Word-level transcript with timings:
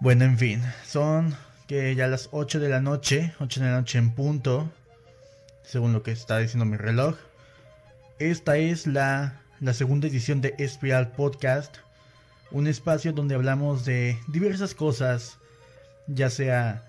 Bueno, 0.00 0.24
en 0.24 0.38
fin, 0.38 0.62
son 0.86 1.34
que 1.66 1.96
ya 1.96 2.06
las 2.06 2.28
8 2.30 2.60
de 2.60 2.68
la 2.68 2.80
noche, 2.80 3.34
8 3.40 3.60
de 3.60 3.66
la 3.66 3.80
noche 3.80 3.98
en 3.98 4.12
punto, 4.12 4.70
según 5.64 5.92
lo 5.92 6.04
que 6.04 6.12
está 6.12 6.38
diciendo 6.38 6.64
mi 6.64 6.76
reloj. 6.76 7.16
Esta 8.20 8.58
es 8.58 8.86
la, 8.86 9.40
la 9.58 9.74
segunda 9.74 10.06
edición 10.06 10.40
de 10.40 10.54
Espiral 10.58 11.10
Podcast, 11.10 11.78
un 12.52 12.68
espacio 12.68 13.12
donde 13.12 13.34
hablamos 13.34 13.84
de 13.84 14.16
diversas 14.28 14.72
cosas, 14.72 15.38
ya 16.06 16.30
sea 16.30 16.84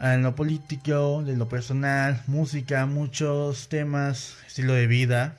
en 0.00 0.24
lo 0.24 0.34
político, 0.34 1.22
de 1.22 1.36
lo 1.36 1.48
personal, 1.48 2.24
música, 2.26 2.86
muchos 2.86 3.68
temas, 3.68 4.36
estilo 4.48 4.72
de 4.72 4.88
vida. 4.88 5.36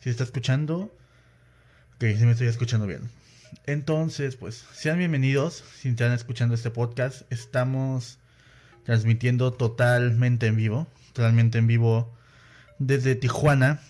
Si 0.00 0.10
está 0.10 0.24
escuchando, 0.24 0.90
ok, 1.94 2.04
si 2.18 2.24
me 2.24 2.32
estoy 2.32 2.48
escuchando 2.48 2.88
bien. 2.88 3.17
Entonces, 3.66 4.36
pues, 4.36 4.64
sean 4.72 4.98
bienvenidos 4.98 5.64
si 5.78 5.88
están 5.88 6.12
escuchando 6.12 6.54
este 6.54 6.70
podcast. 6.70 7.30
Estamos 7.32 8.18
transmitiendo 8.84 9.52
totalmente 9.52 10.46
en 10.46 10.56
vivo, 10.56 10.86
totalmente 11.12 11.58
en 11.58 11.66
vivo 11.66 12.12
desde 12.78 13.14
Tijuana, 13.14 13.80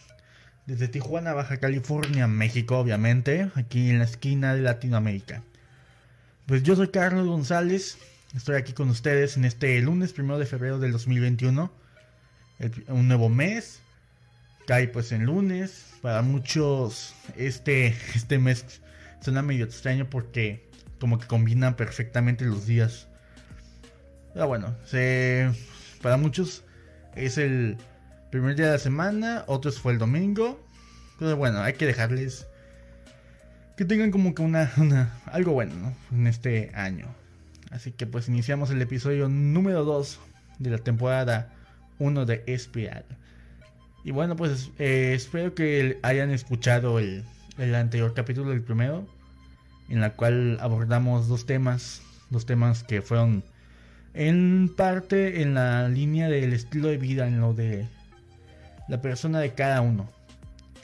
desde 0.67 0.89
Tijuana, 0.89 1.33
Baja 1.33 1.59
California, 1.59 2.27
México, 2.27 2.79
obviamente, 2.79 3.51
aquí 3.55 3.91
en 3.91 3.99
la 3.99 4.05
esquina 4.05 4.55
de 4.55 4.63
Latinoamérica. 4.63 5.43
Pues 6.47 6.63
yo 6.63 6.77
soy 6.77 6.89
Carlos 6.89 7.27
González, 7.27 7.99
estoy 8.35 8.57
aquí 8.57 8.73
con 8.73 8.89
ustedes 8.91 9.37
en 9.37 9.45
este 9.45 9.81
lunes 9.81 10.13
primero 10.13 10.39
de 10.39 10.47
febrero 10.47 10.79
del 10.79 10.93
2021, 10.93 11.71
un 12.89 13.09
nuevo 13.09 13.29
mes, 13.29 13.81
cae 14.67 14.89
pues 14.89 15.13
en 15.13 15.25
lunes, 15.25 15.87
para 16.03 16.23
muchos 16.23 17.15
este, 17.37 17.97
este 18.15 18.39
mes 18.39 18.81
suena 19.21 19.43
medio 19.43 19.65
extraño 19.65 20.09
porque 20.09 20.69
como 21.01 21.19
que 21.19 21.27
combinan 21.27 21.77
perfectamente 21.77 22.45
los 22.45 22.67
días. 22.67 23.09
Pero 24.35 24.47
bueno, 24.47 24.75
para 26.03 26.17
muchos 26.17 26.65
es 27.15 27.39
el 27.39 27.77
primer 28.31 28.57
día 28.57 28.67
de 28.67 28.73
la 28.73 28.79
semana, 28.79 29.45
otros 29.47 29.81
fue 29.81 29.93
el 29.93 29.99
domingo. 29.99 30.65
Pero 31.19 31.37
bueno, 31.37 31.61
hay 31.63 31.73
que 31.73 31.87
dejarles 31.87 32.47
que 33.77 33.85
tengan 33.85 34.11
como 34.11 34.35
que 34.35 34.43
una, 34.43 34.71
algo 35.27 35.53
bueno 35.53 35.95
en 36.13 36.27
este 36.27 36.71
año. 36.75 37.07
Así 37.71 37.93
que 37.93 38.07
pues 38.07 38.29
iniciamos 38.29 38.71
el 38.71 38.81
episodio 38.81 39.29
número 39.29 39.85
2 39.85 40.21
de 40.59 40.71
la 40.71 40.79
temporada 40.79 41.53
1 41.99 42.27
de 42.27 42.45
Espiral. 42.47 43.05
Y 44.05 44.11
bueno, 44.11 44.37
pues 44.37 44.71
eh, 44.79 45.13
espero 45.15 45.55
que 45.55 45.99
hayan 46.03 46.31
escuchado 46.31 46.99
el, 46.99 47.25
el 47.59 47.75
anterior 47.75 48.15
capítulo, 48.15 48.53
el 48.53 48.63
primero, 48.63 49.07
en 49.89 50.01
la 50.01 50.15
cual 50.15 50.59
abordamos 50.61 51.29
dos 51.29 51.47
temas, 51.47 52.03
dos 52.31 52.47
temas 52.47 52.85
que 52.85 53.03
fueron 53.03 53.45
en 54.15 54.73
parte 54.77 55.43
en 55.43 55.55
la 55.55 55.89
línea 55.89 56.29
del 56.29 56.53
estilo 56.53 56.89
de 56.89 56.99
vida, 56.99 57.27
en 57.27 57.41
lo 57.41 57.55
de 57.55 57.87
la 58.89 59.01
persona 59.03 59.41
de 59.41 59.53
cada 59.53 59.81
uno, 59.81 60.09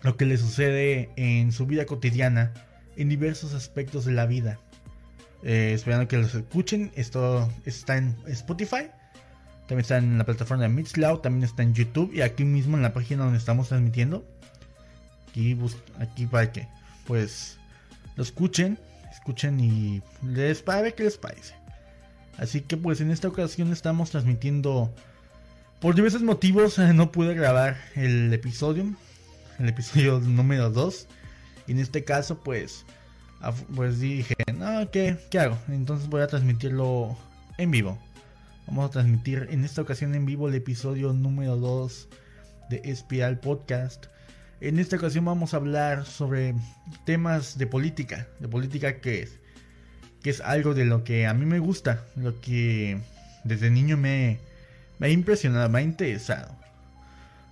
lo 0.02 0.16
que 0.16 0.26
le 0.26 0.36
sucede 0.36 1.10
en 1.16 1.52
su 1.52 1.66
vida 1.66 1.86
cotidiana, 1.86 2.52
en 2.96 3.08
diversos 3.08 3.54
aspectos 3.54 4.04
de 4.04 4.12
la 4.12 4.26
vida. 4.26 4.58
Eh, 5.42 5.72
esperando 5.74 6.08
que 6.08 6.16
los 6.16 6.34
escuchen, 6.34 6.90
esto 6.94 7.50
está 7.66 7.98
en 7.98 8.16
Spotify, 8.26 8.88
también 9.66 9.80
está 9.80 9.98
en 9.98 10.18
la 10.18 10.24
plataforma 10.24 10.62
de 10.62 10.68
Mixcloud, 10.68 11.20
también 11.20 11.44
está 11.44 11.62
en 11.62 11.74
YouTube 11.74 12.12
y 12.14 12.20
aquí 12.20 12.44
mismo 12.44 12.76
en 12.76 12.82
la 12.82 12.92
página 12.92 13.24
donde 13.24 13.38
estamos 13.38 13.68
transmitiendo. 13.68 14.26
Aquí, 15.34 15.58
aquí 15.98 16.26
para 16.26 16.52
que 16.52 16.68
pues 17.08 17.58
lo 18.14 18.22
escuchen, 18.22 18.78
escuchen 19.10 19.58
y 19.58 20.00
les 20.22 20.62
para 20.62 20.82
ver 20.82 20.94
qué 20.94 21.02
les 21.02 21.18
parece. 21.18 21.54
Así 22.38 22.60
que 22.60 22.76
pues 22.76 23.00
en 23.00 23.10
esta 23.10 23.26
ocasión 23.26 23.72
estamos 23.72 24.10
transmitiendo 24.10 24.94
por 25.80 25.96
diversos 25.96 26.22
motivos 26.22 26.78
eh, 26.78 26.92
no 26.94 27.10
pude 27.10 27.34
grabar 27.34 27.76
el 27.96 28.32
episodio, 28.32 28.94
el 29.58 29.68
episodio 29.68 30.20
número 30.20 30.70
2. 30.70 31.08
Y 31.66 31.72
en 31.72 31.80
este 31.80 32.04
caso 32.04 32.38
pues 32.38 32.86
pues 33.74 33.98
dije, 33.98 34.36
no, 34.56 34.88
¿qué, 34.92 35.18
¿qué 35.30 35.40
hago? 35.40 35.58
Entonces 35.66 36.08
voy 36.08 36.22
a 36.22 36.28
transmitirlo 36.28 37.18
en 37.58 37.72
vivo. 37.72 37.98
Vamos 38.68 38.86
a 38.86 38.90
transmitir 38.90 39.48
en 39.50 39.64
esta 39.64 39.82
ocasión 39.82 40.14
en 40.14 40.26
vivo 40.26 40.48
el 40.48 40.54
episodio 40.54 41.12
número 41.12 41.56
2 41.56 42.08
de 42.70 42.82
Espiral 42.84 43.40
Podcast. 43.40 44.13
En 44.64 44.78
esta 44.78 44.96
ocasión 44.96 45.26
vamos 45.26 45.52
a 45.52 45.58
hablar 45.58 46.06
sobre 46.06 46.54
temas 47.04 47.58
de 47.58 47.66
política, 47.66 48.28
de 48.38 48.48
política 48.48 48.98
que 48.98 49.20
es, 49.20 49.38
que 50.22 50.30
es 50.30 50.40
algo 50.40 50.72
de 50.72 50.86
lo 50.86 51.04
que 51.04 51.26
a 51.26 51.34
mí 51.34 51.44
me 51.44 51.58
gusta, 51.58 52.06
lo 52.16 52.40
que 52.40 52.98
desde 53.44 53.68
niño 53.68 53.98
me, 53.98 54.38
ha 55.02 55.08
impresionado, 55.10 55.68
me 55.68 55.80
ha 55.80 55.82
interesado. 55.82 56.56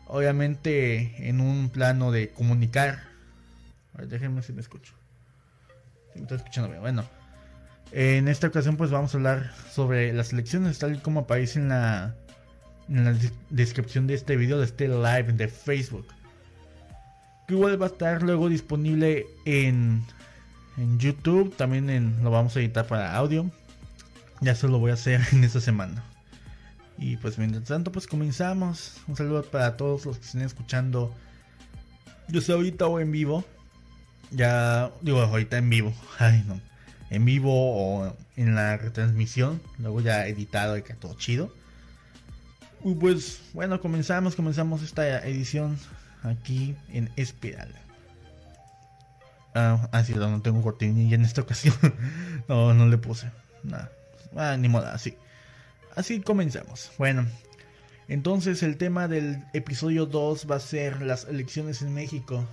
Obviamente 0.06 1.28
en 1.28 1.42
un 1.42 1.68
plano 1.68 2.12
de 2.12 2.30
comunicar. 2.30 3.02
A 3.92 3.98
ver, 3.98 4.08
déjenme 4.08 4.40
si 4.40 4.54
me 4.54 4.62
escucho. 4.62 4.94
Si 6.14 6.18
me 6.18 6.22
está 6.22 6.36
escuchando 6.36 6.70
bien. 6.70 6.80
Bueno, 6.80 7.04
en 7.90 8.26
esta 8.26 8.46
ocasión 8.46 8.78
pues 8.78 8.90
vamos 8.90 9.12
a 9.12 9.18
hablar 9.18 9.52
sobre 9.70 10.14
las 10.14 10.32
elecciones 10.32 10.78
tal 10.78 10.94
y 10.94 10.98
como 10.98 11.20
aparece 11.20 11.58
en 11.58 11.68
la, 11.68 12.14
en 12.88 13.04
la 13.04 13.14
descripción 13.50 14.06
de 14.06 14.14
este 14.14 14.34
video, 14.34 14.58
de 14.58 14.64
este 14.64 14.88
live 14.88 15.34
de 15.34 15.48
Facebook. 15.48 16.06
Igual 17.52 17.80
va 17.80 17.84
a 17.84 17.90
estar 17.90 18.22
luego 18.22 18.48
disponible 18.48 19.26
en, 19.44 20.02
en 20.78 20.98
YouTube. 20.98 21.54
También 21.54 21.90
en, 21.90 22.24
lo 22.24 22.30
vamos 22.30 22.56
a 22.56 22.60
editar 22.60 22.86
para 22.86 23.14
audio. 23.14 23.50
Ya 24.40 24.54
se 24.54 24.68
lo 24.68 24.78
voy 24.78 24.90
a 24.90 24.94
hacer 24.94 25.20
en 25.32 25.44
esta 25.44 25.60
semana. 25.60 26.02
Y 26.96 27.18
pues 27.18 27.36
mientras 27.36 27.64
tanto 27.64 27.92
pues 27.92 28.06
comenzamos. 28.06 28.96
Un 29.06 29.16
saludo 29.16 29.42
para 29.42 29.76
todos 29.76 30.06
los 30.06 30.16
que 30.16 30.24
estén 30.24 30.40
escuchando. 30.40 31.14
Yo 32.28 32.40
soy 32.40 32.54
ahorita 32.54 32.86
o 32.86 33.00
en 33.00 33.12
vivo. 33.12 33.44
Ya 34.30 34.90
digo 35.02 35.20
ahorita 35.20 35.58
en 35.58 35.68
vivo. 35.68 35.92
Ay 36.18 36.42
no 36.48 36.58
en 37.10 37.26
vivo 37.26 37.52
o 37.52 38.16
en 38.36 38.54
la 38.54 38.78
retransmisión. 38.78 39.60
Luego 39.78 40.00
ya 40.00 40.26
editado 40.26 40.78
y 40.78 40.82
que 40.82 40.94
todo 40.94 41.18
chido. 41.18 41.54
Y 42.82 42.94
pues 42.94 43.42
bueno, 43.52 43.78
comenzamos, 43.78 44.36
comenzamos 44.36 44.82
esta 44.82 45.26
edición 45.26 45.76
aquí 46.22 46.76
en 46.88 47.10
Espiral. 47.16 47.74
Ah, 49.54 49.88
ah 49.92 50.04
sí, 50.04 50.14
no, 50.14 50.40
tengo 50.40 50.62
cortinilla 50.62 51.14
en 51.14 51.24
esta 51.24 51.42
ocasión. 51.42 51.74
no, 52.48 52.74
no 52.74 52.86
le 52.86 52.98
puse. 52.98 53.30
Nada. 53.62 53.90
Ah, 54.36 54.56
ni 54.58 54.68
modo, 54.68 54.86
así. 54.86 55.16
Así 55.94 56.20
comenzamos. 56.20 56.90
Bueno, 56.98 57.26
entonces 58.08 58.62
el 58.62 58.76
tema 58.76 59.08
del 59.08 59.44
episodio 59.52 60.06
2 60.06 60.46
va 60.50 60.56
a 60.56 60.60
ser 60.60 61.02
las 61.02 61.24
elecciones 61.24 61.82
en 61.82 61.92
México 61.92 62.46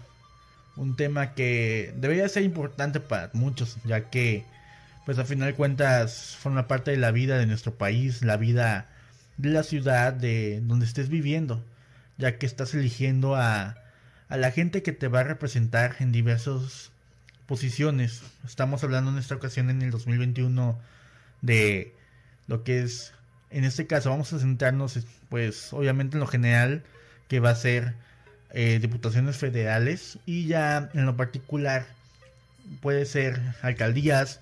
un 0.79 0.95
tema 0.95 1.33
que 1.33 1.93
debería 1.97 2.27
ser 2.29 2.43
importante 2.43 3.01
para 3.01 3.29
muchos, 3.33 3.77
ya 3.83 4.09
que, 4.09 4.45
pues 5.05 5.19
a 5.19 5.25
final 5.25 5.49
de 5.49 5.55
cuentas, 5.55 6.37
forma 6.39 6.67
parte 6.67 6.91
de 6.91 6.97
la 6.97 7.11
vida 7.11 7.37
de 7.37 7.45
nuestro 7.45 7.75
país, 7.75 8.21
la 8.23 8.37
vida 8.37 8.87
de 9.35 9.49
la 9.49 9.63
ciudad, 9.63 10.13
de 10.13 10.61
donde 10.61 10.85
estés 10.85 11.09
viviendo, 11.09 11.63
ya 12.19 12.37
que 12.37 12.45
estás 12.45 12.75
eligiendo 12.75 13.35
a, 13.35 13.77
a 14.27 14.37
la 14.37 14.51
gente 14.51 14.83
que 14.83 14.91
te 14.91 15.07
va 15.07 15.21
a 15.21 15.23
representar 15.23 15.95
en 15.99 16.11
diversas 16.11 16.91
posiciones. 17.47 18.21
Estamos 18.45 18.83
hablando 18.83 19.09
en 19.09 19.17
esta 19.17 19.33
ocasión 19.33 19.71
en 19.71 19.81
el 19.81 19.89
2021 19.89 20.79
de 21.41 21.95
lo 22.47 22.63
que 22.63 22.83
es, 22.83 23.13
en 23.49 23.63
este 23.63 23.87
caso 23.87 24.11
vamos 24.11 24.31
a 24.33 24.39
centrarnos, 24.39 24.99
pues 25.29 25.73
obviamente 25.73 26.17
en 26.17 26.19
lo 26.19 26.27
general, 26.27 26.83
que 27.27 27.39
va 27.39 27.51
a 27.51 27.55
ser 27.55 27.95
eh, 28.51 28.79
diputaciones 28.79 29.37
federales 29.37 30.19
y 30.25 30.45
ya 30.45 30.89
en 30.93 31.05
lo 31.05 31.15
particular 31.15 31.85
puede 32.81 33.05
ser 33.05 33.39
alcaldías, 33.61 34.41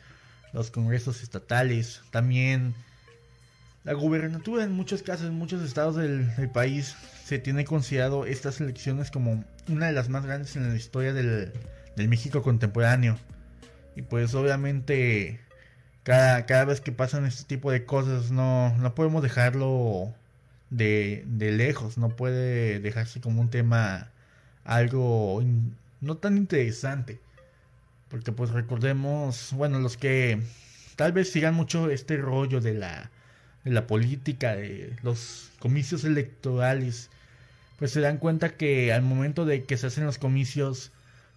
los 0.52 0.72
congresos 0.72 1.22
estatales, 1.22 2.01
también 2.12 2.74
la 3.84 3.94
gubernatura 3.94 4.63
en 4.63 4.72
muchos 4.72 5.01
casos, 5.04 5.28
en 5.28 5.36
muchos 5.36 5.62
estados 5.62 5.96
del, 5.96 6.30
país 6.54 6.96
se 7.27 7.39
tiene 7.39 7.65
considerado 7.65 8.25
estas 8.25 8.62
elecciones 8.62 9.12
como 9.12 9.44
una 9.68 9.88
de 9.88 9.91
las 9.91 10.07
más 10.07 10.25
grandes 10.25 10.56
en 10.56 10.69
la 10.69 10.75
historia 10.75 11.12
del, 11.12 11.51
México 11.97 12.41
contemporáneo. 12.41 13.18
Y 13.97 14.01
pues 14.01 14.33
obviamente 14.33 15.41
cada, 16.03 16.45
cada, 16.45 16.63
vez 16.63 16.79
que 16.79 16.94
pasan 16.94 17.25
este 17.25 17.44
tipo 17.44 17.69
de 17.69 17.83
cosas 17.83 18.31
no, 18.31 18.74
no 18.77 18.95
podemos 18.95 19.24
dejarlo 19.24 20.13
de, 20.69 21.25
de 21.27 21.51
lejos, 21.51 21.97
no 21.97 22.15
puede 22.15 22.79
dejarse 22.79 23.19
como 23.19 23.41
un 23.41 23.50
tema 23.50 24.09
algo 24.63 25.44
no 26.00 26.15
tan 26.15 26.38
interesante. 26.38 27.19
Porque 28.07 28.31
pues 28.31 28.51
recordemos, 28.51 29.50
bueno, 29.51 29.81
los 29.81 29.97
que 29.97 30.41
tal 30.95 31.12
vez 31.12 31.29
sigan 31.29 31.56
mucho 31.56 31.89
este 31.89 32.15
rollo 32.15 32.62
de 32.62 32.74
la, 32.74 33.12
de 33.65 33.71
la 33.71 33.85
política, 33.85 34.56
de 34.56 34.95
los 35.03 35.51
comicios 35.59 36.06
electorales, 36.06 37.09
pues 37.77 37.91
se 37.91 38.01
dan 38.01 38.18
cuenta 38.18 38.50
que 38.57 38.91
al 38.91 39.01
momento 39.01 39.45
de 39.45 39.63
que 39.63 39.77
se 39.77 39.88
hacen 39.88 40.06
los 40.06 40.18
comicios, 40.18 40.91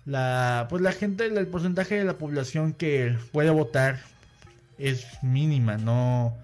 la, 0.04 0.66
pues 0.70 0.82
la 0.82 0.92
gente, 0.92 1.26
el 1.26 1.46
porcentaje 1.46 1.96
de 1.96 2.04
la 2.04 2.19
población 2.19 2.72
que 2.72 3.16
puede 3.32 3.50
votar 3.50 4.00
es 4.78 5.06
mínima, 5.22 5.76
no, 5.76 6.37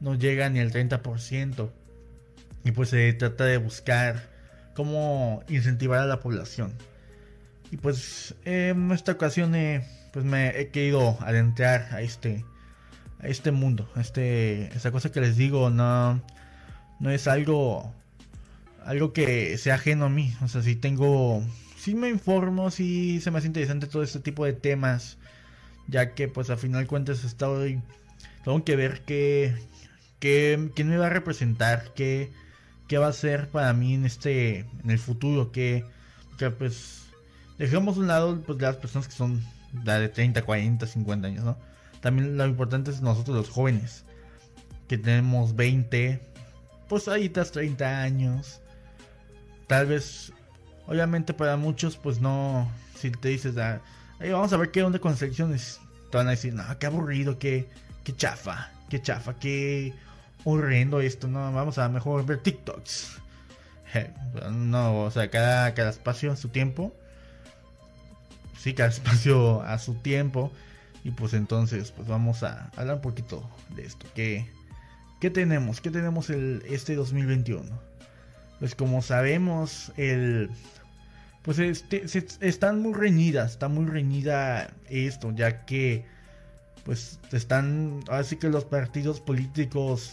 no 0.00 0.14
llega 0.14 0.48
ni 0.48 0.60
al 0.60 0.72
30%. 0.72 1.70
Y 2.64 2.72
pues 2.72 2.90
se 2.90 3.12
trata 3.14 3.44
de 3.44 3.56
buscar 3.56 4.28
cómo 4.74 5.42
incentivar 5.48 6.00
a 6.00 6.06
la 6.06 6.20
población. 6.20 6.72
Y 7.70 7.76
pues 7.76 8.34
en 8.44 8.90
esta 8.92 9.12
ocasión 9.12 9.54
pues 10.12 10.24
me 10.24 10.60
he 10.60 10.68
querido 10.70 11.16
adentrar 11.20 11.88
a 11.92 12.02
este, 12.02 12.44
a 13.20 13.28
este 13.28 13.52
mundo, 13.52 13.88
este, 13.96 14.66
esta 14.74 14.90
cosa 14.90 15.12
que 15.12 15.20
les 15.20 15.36
digo, 15.36 15.70
no, 15.70 16.20
no 16.98 17.10
es 17.10 17.28
algo, 17.28 17.94
algo 18.84 19.12
que 19.12 19.56
sea 19.58 19.76
ajeno 19.76 20.06
a 20.06 20.10
mí. 20.10 20.34
O 20.42 20.48
sea, 20.48 20.62
si 20.62 20.76
tengo, 20.76 21.42
si 21.76 21.94
me 21.94 22.08
informo, 22.08 22.70
si 22.70 23.20
se 23.20 23.30
me 23.30 23.38
hace 23.38 23.46
interesante 23.46 23.86
todo 23.86 24.02
este 24.02 24.20
tipo 24.20 24.44
de 24.44 24.52
temas, 24.52 25.18
ya 25.86 26.14
que 26.14 26.28
pues 26.28 26.50
al 26.50 26.58
final 26.58 26.86
cuentas 26.86 27.24
estoy, 27.24 27.80
tengo 28.44 28.64
que 28.64 28.76
ver 28.76 29.02
qué, 29.02 29.54
qué, 30.18 30.70
quién 30.74 30.88
me 30.88 30.96
va 30.96 31.06
a 31.06 31.10
representar, 31.10 31.92
qué, 31.94 32.30
qué 32.88 32.98
va 32.98 33.08
a 33.08 33.12
ser 33.12 33.48
para 33.48 33.72
mí 33.72 33.94
en 33.94 34.06
este, 34.06 34.66
en 34.82 34.90
el 34.90 34.98
futuro, 34.98 35.52
que, 35.52 35.84
que 36.38 36.50
pues 36.50 37.00
Dejemos 37.60 37.98
un 37.98 38.06
lado 38.06 38.40
pues, 38.40 38.58
las 38.58 38.76
personas 38.76 39.06
que 39.06 39.12
son 39.12 39.44
de 39.84 40.08
30, 40.08 40.46
40, 40.46 40.86
50 40.86 41.28
años, 41.28 41.44
¿no? 41.44 41.58
También 42.00 42.38
lo 42.38 42.46
importante 42.46 42.90
es 42.90 43.02
nosotros 43.02 43.36
los 43.36 43.50
jóvenes, 43.50 44.06
que 44.88 44.96
tenemos 44.96 45.54
20, 45.54 46.22
pues 46.88 47.06
ahí 47.06 47.26
estás 47.26 47.52
30 47.52 48.00
años. 48.00 48.62
Tal 49.70 49.86
vez, 49.86 50.32
obviamente 50.88 51.32
para 51.32 51.56
muchos, 51.56 51.96
pues 51.96 52.20
no, 52.20 52.68
si 52.98 53.12
te 53.12 53.28
dices, 53.28 53.56
ah, 53.56 53.80
vamos 54.18 54.52
a 54.52 54.56
ver 54.56 54.72
qué 54.72 54.82
onda 54.82 54.98
con 54.98 55.16
selecciones, 55.16 55.80
te 56.10 56.16
van 56.16 56.26
a 56.26 56.30
decir, 56.30 56.52
no, 56.52 56.64
qué 56.80 56.86
aburrido, 56.86 57.38
qué, 57.38 57.68
qué 58.02 58.16
chafa, 58.16 58.72
qué 58.88 59.00
chafa, 59.00 59.36
qué 59.36 59.94
horrendo 60.42 61.00
esto, 61.00 61.28
no, 61.28 61.52
vamos 61.52 61.78
a 61.78 61.88
mejor 61.88 62.26
ver 62.26 62.38
TikToks. 62.38 63.18
No, 64.52 65.02
o 65.02 65.10
sea, 65.10 65.30
cada, 65.30 65.74
cada 65.74 65.90
espacio, 65.90 66.34
su 66.34 66.48
tiempo 66.48 66.92
sí, 68.60 68.74
cada 68.74 68.88
espacio 68.90 69.62
a 69.62 69.78
su 69.78 69.94
tiempo. 69.94 70.52
Y 71.02 71.12
pues 71.12 71.32
entonces, 71.32 71.92
pues 71.92 72.06
vamos 72.06 72.42
a 72.42 72.70
hablar 72.76 72.96
un 72.96 73.02
poquito 73.02 73.48
de 73.74 73.86
esto. 73.86 74.06
¿Qué, 74.14 74.46
qué 75.18 75.30
tenemos? 75.30 75.80
¿Qué 75.80 75.90
tenemos 75.90 76.28
el, 76.28 76.62
este 76.68 76.94
2021? 76.94 77.64
Pues 78.60 78.74
como 78.74 79.02
sabemos, 79.02 79.92
el... 79.96 80.50
Pues 81.42 81.58
este, 81.58 82.04
están 82.40 82.80
muy 82.82 82.92
reñidas, 82.92 83.52
está 83.52 83.68
muy 83.68 83.86
reñida 83.86 84.70
esto, 84.90 85.32
ya 85.34 85.64
que 85.64 86.04
pues 86.84 87.18
están, 87.32 88.00
así 88.08 88.36
que 88.36 88.50
los 88.50 88.66
partidos 88.66 89.20
políticos 89.20 90.12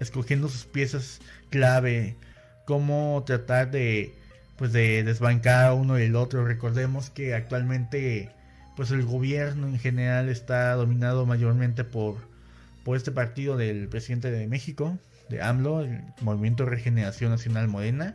escogiendo 0.00 0.48
sus 0.48 0.64
piezas 0.64 1.20
clave, 1.50 2.16
cómo 2.64 3.22
tratar 3.26 3.70
de 3.70 4.14
pues 4.56 4.72
de 4.72 5.02
desbancar 5.02 5.74
uno 5.74 5.98
y 5.98 6.04
el 6.04 6.16
otro. 6.16 6.44
Recordemos 6.44 7.10
que 7.10 7.34
actualmente 7.34 8.30
pues 8.76 8.90
el 8.90 9.04
gobierno 9.04 9.68
en 9.68 9.78
general 9.78 10.28
está 10.28 10.74
dominado 10.74 11.24
mayormente 11.26 11.84
por, 11.84 12.16
por 12.84 12.96
este 12.96 13.10
partido 13.10 13.56
del 13.56 13.88
presidente 13.88 14.30
de 14.30 14.46
México, 14.46 14.98
de 15.28 15.42
AMLO, 15.42 15.80
el 15.80 16.02
Movimiento 16.20 16.64
Regeneración 16.64 17.30
Nacional 17.30 17.68
Morena, 17.68 18.14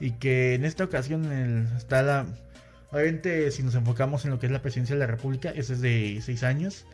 y 0.00 0.12
que 0.12 0.54
en 0.54 0.64
esta 0.64 0.84
ocasión 0.84 1.70
está 1.76 2.02
la... 2.02 2.26
Obviamente 2.90 3.50
si 3.50 3.62
nos 3.62 3.74
enfocamos 3.74 4.24
en 4.24 4.30
lo 4.30 4.38
que 4.38 4.46
es 4.46 4.52
la 4.52 4.62
presidencia 4.62 4.94
de 4.94 5.00
la 5.00 5.06
República, 5.06 5.50
ese 5.50 5.74
es 5.74 5.80
de 5.80 6.20
seis 6.22 6.42
años, 6.42 6.86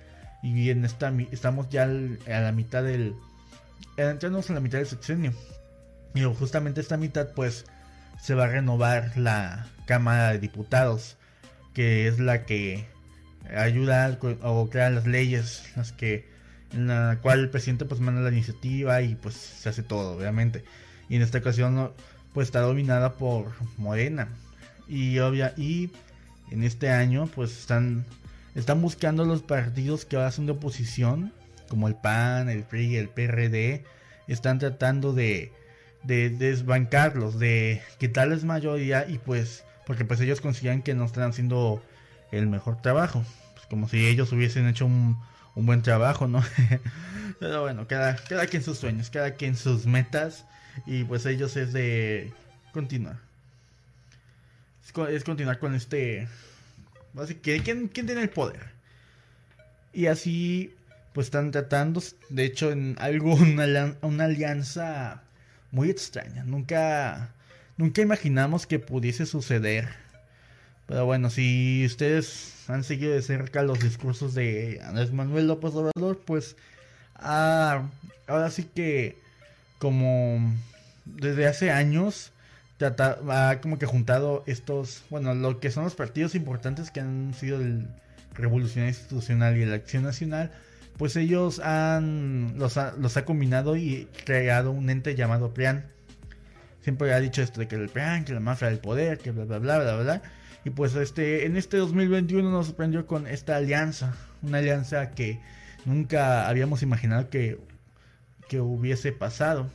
y 0.42 0.70
en 0.70 0.84
esta, 0.84 1.12
estamos 1.30 1.68
ya 1.68 1.84
a 1.84 2.40
la 2.40 2.52
mitad 2.52 2.82
del... 2.82 3.14
Entramos 3.96 4.48
en 4.48 4.54
la 4.54 4.60
mitad 4.60 4.78
del 4.78 4.86
sexenio. 4.86 5.32
Y 6.14 6.22
justamente 6.22 6.80
esta 6.80 6.96
mitad 6.96 7.28
pues 7.34 7.64
se 8.20 8.34
va 8.34 8.44
a 8.44 8.48
renovar 8.48 9.16
la 9.16 9.66
Cámara 9.86 10.30
de 10.30 10.38
Diputados, 10.38 11.16
que 11.74 12.06
es 12.06 12.18
la 12.18 12.44
que 12.44 12.86
ayuda 13.56 14.18
o 14.42 14.68
crea 14.70 14.90
las 14.90 15.06
leyes, 15.06 15.64
las 15.76 15.92
que 15.92 16.28
en 16.72 16.86
la 16.86 17.18
cual 17.22 17.40
el 17.40 17.50
presidente 17.50 17.84
pues 17.84 18.00
manda 18.00 18.20
la 18.20 18.30
iniciativa 18.30 19.02
y 19.02 19.14
pues 19.14 19.34
se 19.34 19.68
hace 19.68 19.82
todo, 19.82 20.16
obviamente. 20.16 20.64
Y 21.08 21.16
en 21.16 21.22
esta 21.22 21.38
ocasión 21.38 21.92
pues 22.32 22.48
está 22.48 22.60
dominada 22.60 23.14
por 23.14 23.52
Morena. 23.76 24.28
Y 24.88 25.18
obvia 25.18 25.54
y 25.56 25.90
en 26.50 26.64
este 26.64 26.90
año 26.90 27.28
pues 27.34 27.58
están 27.58 28.04
están 28.54 28.82
buscando 28.82 29.24
los 29.24 29.42
partidos 29.42 30.04
que 30.04 30.16
hacen 30.16 30.46
de 30.46 30.52
oposición, 30.52 31.32
como 31.68 31.88
el 31.88 31.94
PAN, 31.94 32.50
el 32.50 32.64
PRI, 32.64 32.96
el 32.96 33.08
PRD, 33.08 33.84
están 34.28 34.58
tratando 34.58 35.14
de 35.14 35.52
de 36.02 36.30
desbancarlos, 36.30 37.38
de 37.38 37.80
quitarles 37.98 38.44
mayoría 38.44 39.06
y 39.08 39.18
pues, 39.18 39.64
porque 39.86 40.04
pues 40.04 40.20
ellos 40.20 40.40
consideran 40.40 40.82
que 40.82 40.94
no 40.94 41.04
están 41.04 41.30
haciendo 41.30 41.82
el 42.30 42.46
mejor 42.46 42.80
trabajo, 42.80 43.24
pues 43.54 43.66
como 43.66 43.88
si 43.88 44.06
ellos 44.06 44.32
hubiesen 44.32 44.66
hecho 44.66 44.86
un, 44.86 45.18
buen 45.54 45.82
trabajo, 45.82 46.28
¿no? 46.28 46.42
Pero 47.40 47.62
bueno, 47.62 47.86
cada, 47.88 48.16
cada 48.16 48.46
quien 48.46 48.62
sus 48.62 48.78
sueños, 48.78 49.10
cada 49.10 49.34
quien 49.34 49.56
sus 49.56 49.86
metas 49.86 50.44
y 50.86 51.04
pues 51.04 51.26
ellos 51.26 51.56
es 51.56 51.72
de 51.72 52.32
continuar. 52.72 53.18
Es, 55.10 55.24
continuar 55.24 55.58
con 55.58 55.74
este... 55.74 56.28
¿quién, 57.42 57.88
¿quién 57.88 58.06
tiene 58.06 58.22
el 58.22 58.30
poder? 58.30 58.70
Y 59.92 60.06
así 60.06 60.74
pues 61.12 61.26
están 61.26 61.50
tratando, 61.50 62.02
de 62.30 62.44
hecho, 62.44 62.72
en 62.72 62.96
algo, 62.98 63.34
una 64.02 64.24
alianza 64.24 65.22
muy 65.70 65.90
extraña. 65.90 66.44
Nunca, 66.44 67.34
nunca 67.76 68.02
imaginamos 68.02 68.66
que 68.66 68.78
pudiese 68.78 69.26
suceder. 69.26 70.01
Pero 70.92 71.06
bueno, 71.06 71.30
si 71.30 71.86
ustedes 71.86 72.52
han 72.68 72.84
seguido 72.84 73.14
de 73.14 73.22
cerca 73.22 73.62
los 73.62 73.80
discursos 73.80 74.34
de 74.34 74.78
Andrés 74.84 75.10
Manuel 75.10 75.46
López 75.46 75.72
Obrador, 75.72 76.20
pues 76.26 76.54
ah, 77.14 77.88
ahora 78.26 78.50
sí 78.50 78.64
que 78.64 79.16
como 79.78 80.54
desde 81.06 81.46
hace 81.46 81.70
años 81.70 82.32
ha 82.78 83.58
como 83.62 83.78
que 83.78 83.86
juntado 83.86 84.44
estos, 84.44 85.02
bueno, 85.08 85.34
lo 85.34 85.60
que 85.60 85.70
son 85.70 85.84
los 85.84 85.94
partidos 85.94 86.34
importantes 86.34 86.90
que 86.90 87.00
han 87.00 87.32
sido 87.32 87.56
el 87.56 87.88
Revolucionario 88.34 88.90
Institucional 88.90 89.56
y 89.56 89.64
la 89.64 89.76
Acción 89.76 90.02
Nacional, 90.02 90.52
pues 90.98 91.16
ellos 91.16 91.58
han 91.60 92.58
los, 92.58 92.76
ha, 92.76 92.92
los 92.98 93.16
ha 93.16 93.24
combinado 93.24 93.78
y 93.78 94.08
creado 94.26 94.72
un 94.72 94.90
ente 94.90 95.14
llamado 95.14 95.54
PRIAN. 95.54 95.86
Siempre 96.82 97.14
ha 97.14 97.20
dicho 97.20 97.40
esto 97.40 97.60
de 97.60 97.66
que 97.66 97.76
el 97.76 97.88
PRIAN, 97.88 98.26
que 98.26 98.34
la 98.34 98.40
mafia 98.40 98.68
del 98.68 98.78
poder, 98.78 99.16
que 99.16 99.30
bla 99.30 99.46
bla 99.46 99.58
bla 99.58 99.78
bla 99.78 99.96
bla. 99.96 100.22
Y 100.64 100.70
pues 100.70 100.94
este 100.94 101.46
en 101.46 101.56
este 101.56 101.76
2021 101.76 102.50
nos 102.50 102.66
sorprendió 102.66 103.06
con 103.06 103.26
esta 103.26 103.56
alianza, 103.56 104.14
una 104.42 104.58
alianza 104.58 105.10
que 105.10 105.40
nunca 105.84 106.48
habíamos 106.48 106.82
imaginado 106.82 107.30
que, 107.30 107.58
que 108.48 108.60
hubiese 108.60 109.12
pasado. 109.12 109.70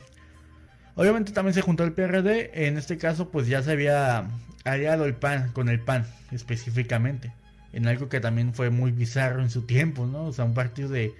Obviamente 0.94 1.32
también 1.32 1.54
se 1.54 1.62
juntó 1.62 1.84
el 1.84 1.92
PRD, 1.92 2.66
en 2.66 2.78
este 2.78 2.96
caso 2.96 3.30
pues 3.30 3.46
ya 3.46 3.62
se 3.62 3.72
había 3.72 4.28
aliado 4.64 5.04
el 5.04 5.14
PAN 5.14 5.52
con 5.52 5.68
el 5.68 5.80
PAN 5.80 6.06
específicamente 6.32 7.32
en 7.72 7.86
algo 7.86 8.08
que 8.08 8.20
también 8.20 8.54
fue 8.54 8.70
muy 8.70 8.92
bizarro 8.92 9.42
en 9.42 9.50
su 9.50 9.62
tiempo, 9.62 10.06
¿no? 10.06 10.26
O 10.26 10.32
sea, 10.32 10.44
un 10.44 10.54
partido 10.54 10.88
de 10.88 11.14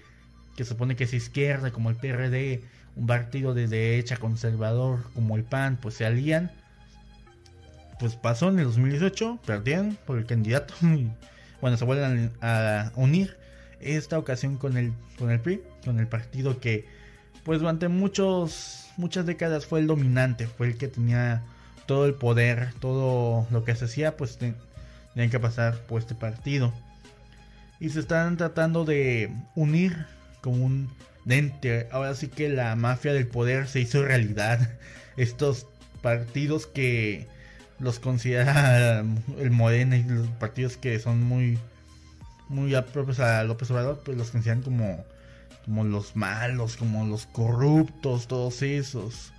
que 0.56 0.64
supone 0.64 0.96
que 0.96 1.04
es 1.04 1.14
izquierda 1.14 1.70
como 1.70 1.90
el 1.90 1.96
PRD, 1.96 2.62
un 2.96 3.06
partido 3.06 3.54
de 3.54 3.68
derecha 3.68 4.16
conservador 4.16 5.04
como 5.14 5.36
el 5.36 5.44
PAN, 5.44 5.78
pues 5.80 5.94
se 5.94 6.06
alían. 6.06 6.50
Pues 7.98 8.14
pasó 8.14 8.48
en 8.48 8.58
el 8.58 8.66
2018, 8.66 9.40
perdieron 9.44 9.98
por 10.06 10.18
el 10.18 10.26
candidato. 10.26 10.74
Y, 10.82 11.10
bueno, 11.60 11.76
se 11.76 11.84
vuelven 11.84 12.30
a, 12.40 12.92
unir 12.94 13.36
esta 13.80 14.18
ocasión 14.18 14.56
con 14.56 14.76
el 14.76 14.92
con 15.18 15.30
el 15.30 15.40
PRI, 15.40 15.62
con 15.84 15.98
el 15.98 16.06
partido 16.06 16.60
que 16.60 16.86
pues 17.44 17.60
durante 17.60 17.88
muchos 17.88 18.86
muchas 18.96 19.26
décadas 19.26 19.66
fue 19.66 19.80
el 19.80 19.86
dominante, 19.86 20.46
fue 20.46 20.68
el 20.68 20.76
que 20.76 20.88
tenía 20.88 21.42
todo 21.86 22.04
el 22.06 22.14
poder, 22.14 22.74
todo 22.80 23.46
lo 23.50 23.64
que 23.64 23.74
se 23.74 23.86
hacía, 23.86 24.16
pues 24.16 24.38
tienen 24.38 25.30
que 25.30 25.40
pasar 25.40 25.78
por 25.86 26.00
este 26.00 26.14
partido. 26.14 26.72
Y 27.80 27.88
se 27.90 28.00
están 28.00 28.36
tratando 28.36 28.84
de 28.84 29.32
unir 29.54 30.06
como 30.42 30.64
un 30.64 30.90
dente. 31.24 31.88
Ahora 31.92 32.14
sí 32.14 32.28
que 32.28 32.48
la 32.48 32.76
mafia 32.76 33.12
del 33.12 33.26
poder 33.26 33.68
se 33.68 33.80
hizo 33.80 34.04
realidad. 34.04 34.76
Estos 35.16 35.66
partidos 36.02 36.66
que 36.66 37.26
los 37.78 38.00
considera 38.00 39.04
el 39.38 39.50
Morena 39.50 39.96
y 39.96 40.02
los 40.04 40.28
partidos 40.28 40.76
que 40.76 40.98
son 40.98 41.22
muy 41.22 41.58
muy 42.48 42.74
propios 42.92 43.20
a 43.20 43.44
López 43.44 43.70
Obrador, 43.70 44.00
pues 44.04 44.16
los 44.16 44.30
consideran 44.30 44.62
como 44.62 45.04
como 45.64 45.84
los 45.84 46.16
malos, 46.16 46.76
como 46.76 47.06
los 47.06 47.26
corruptos, 47.26 48.26
todos 48.26 48.62
esos. 48.62 49.32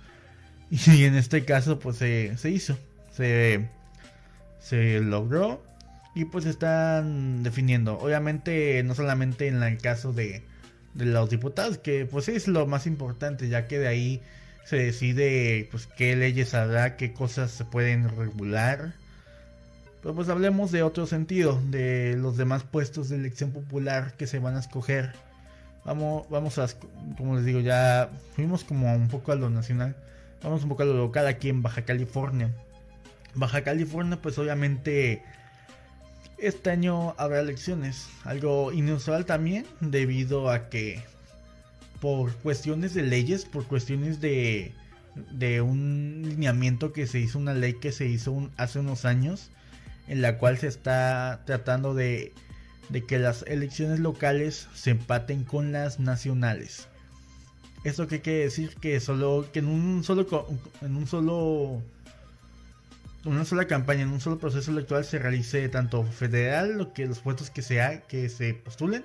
Y 0.70 1.04
en 1.04 1.16
este 1.16 1.44
caso 1.44 1.80
pues 1.80 1.96
se, 1.96 2.36
se 2.38 2.50
hizo, 2.50 2.78
se, 3.12 3.68
se 4.60 5.00
logró 5.00 5.60
y 6.14 6.26
pues 6.26 6.46
están 6.46 7.42
definiendo. 7.42 7.98
Obviamente 7.98 8.80
no 8.84 8.94
solamente 8.94 9.48
en 9.48 9.60
el 9.64 9.78
caso 9.78 10.12
de, 10.12 10.44
de 10.94 11.06
los 11.06 11.28
diputados, 11.28 11.78
que 11.78 12.06
pues 12.06 12.28
es 12.28 12.46
lo 12.46 12.66
más 12.68 12.86
importante, 12.86 13.48
ya 13.48 13.66
que 13.66 13.80
de 13.80 13.88
ahí 13.88 14.22
se 14.64 14.76
decide 14.76 15.68
pues 15.70 15.86
qué 15.86 16.16
leyes 16.16 16.54
habrá, 16.54 16.96
qué 16.96 17.12
cosas 17.12 17.50
se 17.50 17.64
pueden 17.64 18.08
regular. 18.16 18.94
Pero 20.02 20.14
pues 20.14 20.28
hablemos 20.28 20.70
de 20.72 20.82
otro 20.82 21.06
sentido, 21.06 21.60
de 21.66 22.16
los 22.16 22.36
demás 22.36 22.62
puestos 22.62 23.08
de 23.08 23.16
elección 23.16 23.52
popular 23.52 24.14
que 24.16 24.26
se 24.26 24.38
van 24.38 24.56
a 24.56 24.60
escoger. 24.60 25.12
Vamos, 25.84 26.28
vamos 26.30 26.58
a, 26.58 26.68
como 27.16 27.36
les 27.36 27.44
digo, 27.44 27.60
ya 27.60 28.10
fuimos 28.34 28.64
como 28.64 28.94
un 28.94 29.08
poco 29.08 29.32
a 29.32 29.34
lo 29.34 29.50
nacional, 29.50 29.96
vamos 30.42 30.62
un 30.62 30.68
poco 30.68 30.82
a 30.82 30.86
lo 30.86 30.94
local 30.94 31.26
aquí 31.26 31.48
en 31.48 31.62
Baja 31.62 31.82
California. 31.82 32.50
Baja 33.34 33.62
California 33.62 34.18
pues 34.20 34.38
obviamente 34.38 35.22
este 36.38 36.70
año 36.70 37.14
habrá 37.18 37.40
elecciones, 37.40 38.08
algo 38.24 38.72
inusual 38.72 39.26
también 39.26 39.66
debido 39.80 40.50
a 40.50 40.68
que 40.68 41.02
por 42.00 42.34
cuestiones 42.36 42.94
de 42.94 43.02
leyes, 43.02 43.44
por 43.44 43.66
cuestiones 43.66 44.20
de, 44.20 44.72
de 45.32 45.60
un 45.60 46.22
lineamiento 46.24 46.92
que 46.92 47.06
se 47.06 47.20
hizo, 47.20 47.38
una 47.38 47.54
ley 47.54 47.74
que 47.74 47.92
se 47.92 48.06
hizo 48.06 48.50
hace 48.56 48.78
unos 48.78 49.04
años, 49.04 49.50
en 50.08 50.22
la 50.22 50.38
cual 50.38 50.58
se 50.58 50.66
está 50.66 51.42
tratando 51.44 51.94
de, 51.94 52.32
de 52.88 53.04
que 53.04 53.18
las 53.18 53.42
elecciones 53.46 54.00
locales 54.00 54.68
se 54.74 54.90
empaten 54.90 55.44
con 55.44 55.72
las 55.72 56.00
nacionales. 56.00 56.88
¿Esto 57.84 58.06
qué 58.06 58.20
quiere 58.20 58.40
decir? 58.40 58.74
Que 58.80 59.00
solo, 59.00 59.48
que 59.52 59.60
en 59.60 59.68
un 59.68 60.04
solo, 60.04 60.26
en 60.82 60.96
un 60.96 61.06
solo 61.06 61.82
una 63.24 63.44
sola 63.44 63.66
campaña, 63.66 64.02
en 64.02 64.08
un 64.08 64.20
solo 64.20 64.38
proceso 64.38 64.70
electoral 64.70 65.04
se 65.04 65.18
realice 65.18 65.68
tanto 65.68 66.04
federal, 66.04 66.78
lo 66.78 66.92
que 66.92 67.06
los 67.06 67.18
puestos 67.20 67.50
que 67.50 67.62
se, 67.62 68.02
que 68.08 68.28
se 68.28 68.54
postulen, 68.54 69.04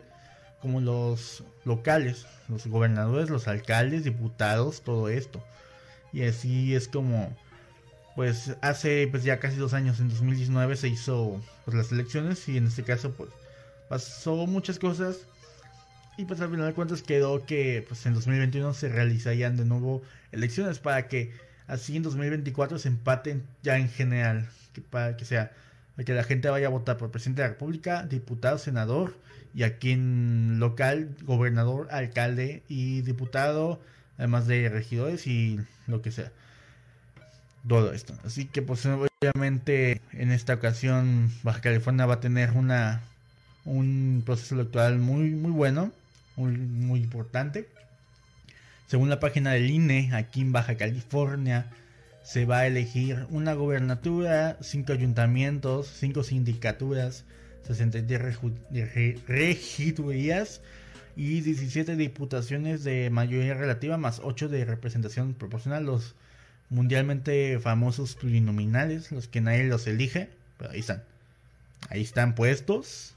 como 0.62 0.82
los 0.82 1.44
locales, 1.64 2.26
los 2.50 2.68
gobernadores, 2.68 3.30
los 3.30 3.48
alcaldes, 3.48 4.04
diputados, 4.04 4.82
todo 4.82 5.10
esto. 5.10 5.44
Y 6.14 6.24
así 6.24 6.76
es 6.76 6.88
como, 6.88 7.36
pues 8.16 8.56
hace 8.62 9.08
pues 9.10 9.24
ya 9.24 9.40
casi 9.40 9.58
dos 9.58 9.74
años, 9.74 10.00
en 10.00 10.10
2019 10.10 10.76
se 10.76 10.88
hizo 10.88 11.42
pues, 11.66 11.76
las 11.76 11.92
elecciones 11.92 12.48
y 12.48 12.58
en 12.58 12.68
este 12.68 12.84
caso 12.84 13.12
pues 13.12 13.30
pasó 13.90 14.48
muchas 14.48 14.80
cosas 14.80 15.28
y 16.18 16.26
pues 16.26 16.40
al 16.40 16.50
final 16.50 16.68
de 16.68 16.74
cuentas 16.74 17.02
quedó 17.02 17.46
que 17.46 17.84
pues 17.88 18.06
en 18.06 18.14
2021 18.14 18.74
se 18.74 18.88
realizarían 18.88 19.58
de 19.58 19.66
nuevo 19.66 20.02
elecciones 20.32 20.80
para 20.80 21.08
que 21.08 21.34
así 21.68 21.98
en 21.98 22.04
2024 22.04 22.80
se 22.80 22.88
empaten 22.88 23.44
ya 23.64 23.78
en 23.78 23.90
general, 23.90 24.48
que 24.74 24.82
para 24.82 25.18
que 25.18 25.26
sea, 25.26 25.52
para 25.96 26.06
que 26.06 26.14
la 26.14 26.24
gente 26.24 26.50
vaya 26.50 26.68
a 26.68 26.72
votar 26.72 26.98
por 26.98 27.12
presidente 27.12 27.42
de 27.42 27.48
la 27.48 27.54
República, 27.54 28.04
diputado, 28.04 28.58
senador, 28.58 29.14
y 29.54 29.64
aquí 29.64 29.92
en 29.92 30.60
local, 30.60 31.10
gobernador, 31.24 31.88
alcalde 31.92 32.64
y 32.68 33.02
diputado, 33.02 33.80
además 34.18 34.48
de 34.48 34.68
regidores 34.68 35.26
y 35.28 35.60
lo 35.88 36.02
que 36.02 36.12
sea. 36.12 36.32
Todo 37.68 37.94
esto. 37.94 38.14
Así 38.26 38.46
que 38.46 38.62
pues 38.62 38.86
obviamente 38.86 40.02
en 40.12 40.32
esta 40.32 40.54
ocasión 40.54 41.32
Baja 41.42 41.62
California 41.62 42.06
va 42.06 42.16
a 42.16 42.20
tener 42.20 42.52
una 42.52 43.02
un 43.64 44.22
proceso 44.24 44.54
electoral 44.56 45.00
muy 45.00 45.32
muy 45.32 45.52
bueno, 45.52 45.92
muy, 46.36 46.52
muy 46.52 47.00
importante. 47.00 47.68
Según 48.88 49.10
la 49.10 49.20
página 49.20 49.52
del 49.54 49.70
INE, 49.72 50.12
aquí 50.14 50.42
en 50.42 50.52
Baja 50.52 50.76
California 50.76 51.66
se 52.26 52.46
va 52.46 52.60
a 52.60 52.68
elegir 52.68 53.28
una 53.30 53.54
gobernatura, 53.54 54.58
cinco 54.60 54.94
ayuntamientos, 54.94 55.88
cinco 55.88 56.24
sindicaturas, 56.24 57.24
63 57.68 58.40
regidurías 59.28 60.62
y 61.16 61.42
17 61.42 61.96
diputaciones 61.96 62.84
de 62.84 63.12
mayoría 63.12 63.54
relativa 63.54 63.98
más 63.98 64.22
8 64.24 64.50
de 64.50 64.66
representación 64.66 65.36
proporcional. 65.36 65.86
Los 65.86 66.16
mundialmente 66.70 67.60
famosos 67.60 68.16
plurinominales, 68.16 69.12
los 69.12 69.28
que 69.28 69.42
nadie 69.42 69.66
los 69.66 69.86
elige, 69.86 70.30
pero 70.58 70.72
ahí 70.72 70.80
están. 70.80 71.04
Ahí 71.90 72.02
están 72.02 72.34
puestos 72.34 73.14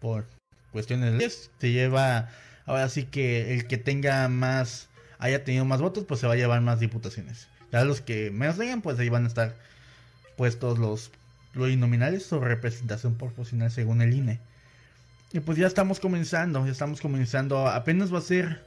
por 0.00 0.26
cuestiones 0.72 1.16
de 1.16 1.30
se 1.30 1.70
lleva 1.70 2.30
ahora 2.66 2.88
sí 2.88 3.04
que 3.04 3.54
el 3.54 3.68
que 3.68 3.78
tenga 3.78 4.26
más 4.28 4.88
haya 5.20 5.44
tenido 5.44 5.64
más 5.64 5.80
votos, 5.80 6.04
pues 6.04 6.18
se 6.18 6.26
va 6.26 6.32
a 6.32 6.36
llevar 6.36 6.60
más 6.62 6.80
diputaciones. 6.80 7.49
Ya 7.72 7.84
los 7.84 8.00
que 8.00 8.30
menos 8.30 8.58
tengan, 8.58 8.82
pues 8.82 8.98
ahí 8.98 9.08
van 9.08 9.24
a 9.24 9.28
estar 9.28 9.56
puestos 10.36 10.78
los 10.78 11.10
plurinominales 11.52 12.32
o 12.32 12.40
representación 12.40 13.16
proporcional 13.16 13.70
según 13.70 14.02
el 14.02 14.14
INE. 14.14 14.40
Y 15.32 15.40
pues 15.40 15.58
ya 15.58 15.66
estamos 15.66 16.00
comenzando, 16.00 16.64
ya 16.64 16.72
estamos 16.72 17.00
comenzando, 17.00 17.68
apenas 17.68 18.12
va 18.12 18.18
a 18.18 18.22
ser, 18.22 18.64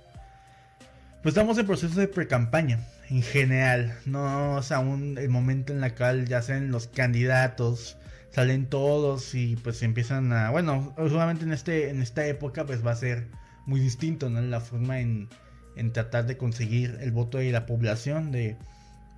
pues 1.22 1.34
estamos 1.34 1.58
en 1.58 1.66
proceso 1.66 2.00
de 2.00 2.08
pre-campaña 2.08 2.80
en 3.10 3.22
general, 3.22 3.98
no 4.06 4.60
es 4.60 4.72
aún 4.72 5.18
el 5.18 5.30
momento 5.30 5.74
en 5.74 5.84
el 5.84 5.94
cual 5.94 6.26
ya 6.26 6.42
salen 6.42 6.72
los 6.72 6.88
candidatos, 6.88 7.98
salen 8.32 8.68
todos 8.68 9.36
y 9.36 9.58
pues 9.58 9.84
empiezan 9.84 10.32
a, 10.32 10.52
bueno, 10.52 10.94
solamente 10.98 11.44
en 11.44 11.52
este, 11.52 11.90
en 11.90 12.02
esta 12.02 12.26
época 12.28 12.66
pues 12.66 12.86
va 12.86 12.92
a 12.92 12.96
ser 12.96 13.28
muy 13.66 13.80
distinto, 13.80 14.30
¿no? 14.30 14.42
La 14.42 14.62
forma 14.62 15.02
en, 15.02 15.28
en 15.76 15.92
tratar 15.92 16.26
de 16.26 16.38
conseguir 16.38 16.98
el 17.02 17.12
voto 17.12 17.40
de 17.40 17.52
la 17.52 17.66
población, 17.66 18.32
de, 18.32 18.58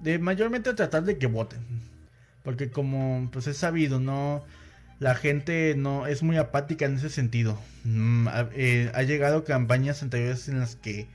de 0.01 0.19
mayormente 0.19 0.73
tratar 0.73 1.03
de 1.03 1.17
que 1.17 1.27
voten. 1.27 1.59
Porque 2.43 2.69
como 2.69 3.29
pues 3.31 3.47
es 3.47 3.57
sabido, 3.57 3.99
no 3.99 4.43
la 4.99 5.15
gente 5.15 5.75
no 5.75 6.07
es 6.07 6.23
muy 6.23 6.37
apática 6.37 6.85
en 6.85 6.95
ese 6.95 7.09
sentido. 7.09 7.59
Mm, 7.83 8.27
eh, 8.53 8.91
ha, 8.93 9.03
llegado 9.03 9.43
campañas 9.43 10.01
anteriores 10.03 10.47
en 10.47 10.59
las 10.59 10.75
que 10.75 11.07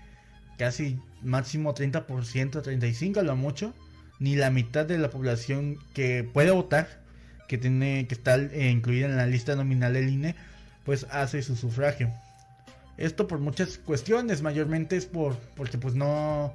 casi 0.59 0.99
máximo 1.23 1.75
30%, 1.75 2.07
35% 2.07 3.17
a 3.19 3.23
lo 3.23 3.37
mucho, 3.37 3.75
ni 4.19 4.37
la 4.37 4.51
mitad 4.51 4.85
de 4.85 4.99
la 4.99 5.11
población 5.11 5.79
que 5.95 6.25
puede 6.25 6.51
votar, 6.51 6.89
que 7.49 7.59
tiene 7.59 8.07
que 8.07 8.15
estar 8.15 8.39
eh, 8.53 8.71
incluida 8.71 9.07
en 9.07 9.17
la 9.17 9.27
lista 9.27 9.57
nominal 9.57 9.95
del 9.95 10.11
INE, 10.11 10.35
pues 10.85 11.07
hace 11.11 11.43
su 11.43 11.57
sufragio. 11.57 12.11
Esto 12.99 13.27
por 13.27 13.39
muchas 13.39 13.79
cuestiones, 13.79 14.43
mayormente 14.43 14.97
es 14.97 15.07
por 15.07 15.39
porque 15.57 15.79
pues 15.79 15.95
no 15.95 16.55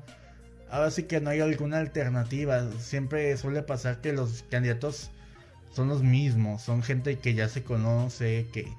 ahora 0.69 0.91
sí 0.91 1.03
que 1.03 1.21
no 1.21 1.29
hay 1.29 1.41
alguna 1.41 1.79
alternativa. 1.79 2.63
Siempre 2.79 3.35
suele 3.37 3.61
pasar 3.61 4.01
que 4.01 4.13
los 4.13 4.43
candidatos 4.49 5.11
son 5.73 5.89
los 5.89 6.03
mismos, 6.03 6.61
son 6.61 6.83
gente 6.83 7.19
que 7.19 7.33
ya 7.33 7.49
se 7.49 7.63
conoce, 7.63 8.47
que, 8.53 8.71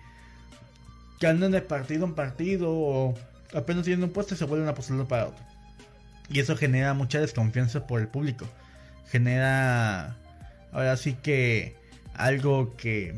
que 1.19 1.27
andan 1.27 1.53
de 1.53 1.61
partido 1.63 2.07
en 2.07 2.15
partido 2.15 2.71
o 2.71 3.15
apenas 3.55 3.85
tienen 3.85 4.05
un 4.05 4.11
puesto 4.11 4.35
y 4.35 4.39
se 4.39 4.45
vuelven 4.45 4.69
a 4.69 4.75
postular 4.75 5.07
para 5.07 5.27
otro. 5.27 5.45
Y 6.29 6.41
eso 6.41 6.57
genera 6.57 6.95
mucha 6.95 7.21
desconfianza 7.21 7.87
por 7.87 8.01
el 8.01 8.09
público. 8.09 8.47
Genera 9.11 10.17
ahora 10.73 10.97
sí 10.97 11.15
que 11.15 11.77
algo 12.15 12.77
que 12.77 13.15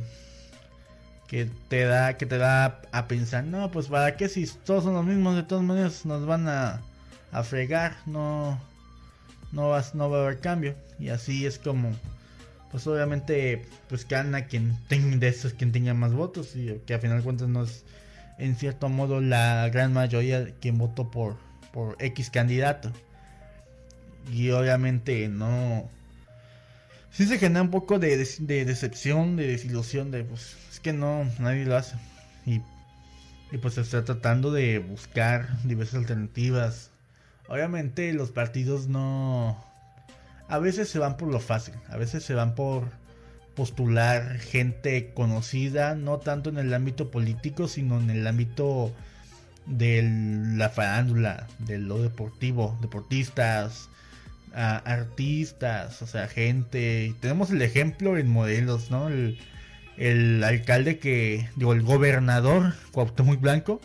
que 1.28 1.48
te 1.68 1.84
da 1.84 2.16
que 2.16 2.26
te 2.26 2.38
da 2.38 2.80
a 2.90 3.06
pensar 3.06 3.44
no 3.44 3.70
pues 3.70 3.88
para 3.88 4.16
qué 4.16 4.28
si 4.28 4.46
todos 4.46 4.84
son 4.84 4.94
los 4.94 5.04
mismos 5.04 5.36
de 5.36 5.42
todas 5.42 5.62
maneras 5.62 6.06
nos 6.06 6.24
van 6.24 6.48
a, 6.48 6.80
a 7.32 7.42
fregar 7.42 7.96
no 8.06 8.60
no 9.52 9.70
vas 9.70 9.94
no 9.94 10.10
va 10.10 10.18
a 10.18 10.22
haber 10.22 10.40
cambio 10.40 10.74
y 10.98 11.08
así 11.08 11.46
es 11.46 11.58
como 11.58 11.92
pues 12.70 12.86
obviamente 12.86 13.66
pues 13.88 14.06
gana 14.06 14.46
quien 14.46 14.76
tenga 14.88 15.16
de 15.16 15.28
esos 15.28 15.54
quien 15.54 15.72
tenga 15.72 15.94
más 15.94 16.12
votos 16.12 16.54
y 16.56 16.80
que 16.86 16.94
a 16.94 16.98
final 16.98 17.18
de 17.18 17.24
cuentas 17.24 17.48
no 17.48 17.64
es 17.64 17.84
en 18.38 18.56
cierto 18.56 18.88
modo 18.88 19.20
la 19.20 19.68
gran 19.70 19.92
mayoría 19.92 20.48
quien 20.60 20.78
votó 20.78 21.10
por 21.10 21.36
por 21.72 21.96
X 21.98 22.30
candidato 22.30 22.92
y 24.32 24.50
obviamente 24.50 25.28
no 25.28 25.88
sí 27.10 27.26
se 27.26 27.38
genera 27.38 27.62
un 27.62 27.70
poco 27.70 27.98
de, 27.98 28.16
de 28.16 28.64
decepción 28.64 29.36
de 29.36 29.46
desilusión 29.46 30.10
de 30.10 30.24
pues 30.24 30.56
que 30.80 30.92
no, 30.92 31.30
nadie 31.38 31.64
lo 31.64 31.76
hace. 31.76 31.96
Y, 32.46 32.62
y 33.50 33.58
pues 33.60 33.74
se 33.74 33.82
está 33.82 34.04
tratando 34.04 34.50
de 34.50 34.78
buscar 34.78 35.62
diversas 35.64 35.96
alternativas. 35.96 36.90
Obviamente 37.48 38.12
los 38.12 38.30
partidos 38.30 38.88
no... 38.88 39.62
A 40.48 40.58
veces 40.58 40.88
se 40.88 40.98
van 40.98 41.16
por 41.16 41.28
lo 41.28 41.40
fácil, 41.40 41.74
a 41.88 41.96
veces 41.96 42.24
se 42.24 42.34
van 42.34 42.54
por 42.54 42.84
postular 43.54 44.38
gente 44.38 45.12
conocida, 45.14 45.94
no 45.94 46.18
tanto 46.18 46.48
en 46.48 46.58
el 46.58 46.72
ámbito 46.72 47.10
político, 47.10 47.68
sino 47.68 47.98
en 47.98 48.08
el 48.08 48.26
ámbito 48.26 48.94
de 49.66 50.08
la 50.56 50.70
farándula, 50.70 51.46
de 51.58 51.78
lo 51.78 52.00
deportivo, 52.00 52.78
deportistas, 52.80 53.90
artistas, 54.54 56.00
o 56.02 56.06
sea, 56.06 56.28
gente. 56.28 57.14
Tenemos 57.20 57.50
el 57.50 57.60
ejemplo 57.60 58.16
en 58.16 58.28
modelos, 58.28 58.90
¿no? 58.90 59.08
El, 59.08 59.38
el 59.96 60.42
alcalde 60.44 60.98
que, 60.98 61.48
digo, 61.56 61.72
el 61.72 61.82
gobernador 61.82 62.74
muy 63.24 63.36
Blanco, 63.36 63.80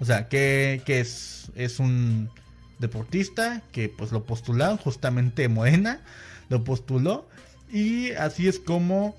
o 0.00 0.04
sea, 0.04 0.28
que, 0.28 0.82
que 0.84 1.00
es, 1.00 1.50
es 1.54 1.78
un 1.78 2.28
deportista 2.82 3.62
que 3.72 3.88
pues 3.88 4.12
lo 4.12 4.24
postularon, 4.24 4.76
justamente 4.76 5.48
Morena 5.48 6.00
lo 6.50 6.64
postuló 6.64 7.26
y 7.70 8.12
así 8.12 8.46
es 8.48 8.58
como 8.58 9.16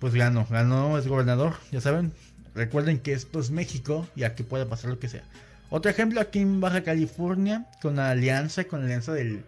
pues 0.00 0.14
ganó, 0.14 0.46
ganó 0.50 0.98
es 0.98 1.06
gobernador, 1.06 1.54
ya 1.70 1.80
saben, 1.80 2.12
recuerden 2.54 2.98
que 2.98 3.12
esto 3.12 3.38
es 3.38 3.50
México 3.50 4.08
y 4.16 4.24
aquí 4.24 4.42
puede 4.42 4.66
pasar 4.66 4.90
lo 4.90 4.98
que 4.98 5.08
sea. 5.08 5.22
Otro 5.70 5.90
ejemplo 5.90 6.20
aquí 6.20 6.40
en 6.40 6.60
Baja 6.60 6.82
California, 6.82 7.66
con 7.82 7.96
la 7.96 8.10
alianza, 8.10 8.64
con 8.64 8.80
la 8.80 8.86
alianza 8.86 9.12
del, 9.12 9.44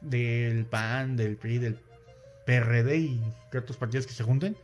del 0.00 0.64
PAN, 0.66 1.16
del 1.16 1.36
PRI, 1.36 1.58
del 1.58 1.78
PRD 2.46 2.98
y 2.98 3.22
otros 3.56 3.76
partidos 3.76 4.06
que 4.06 4.12
se 4.12 4.24
junten, 4.24 4.56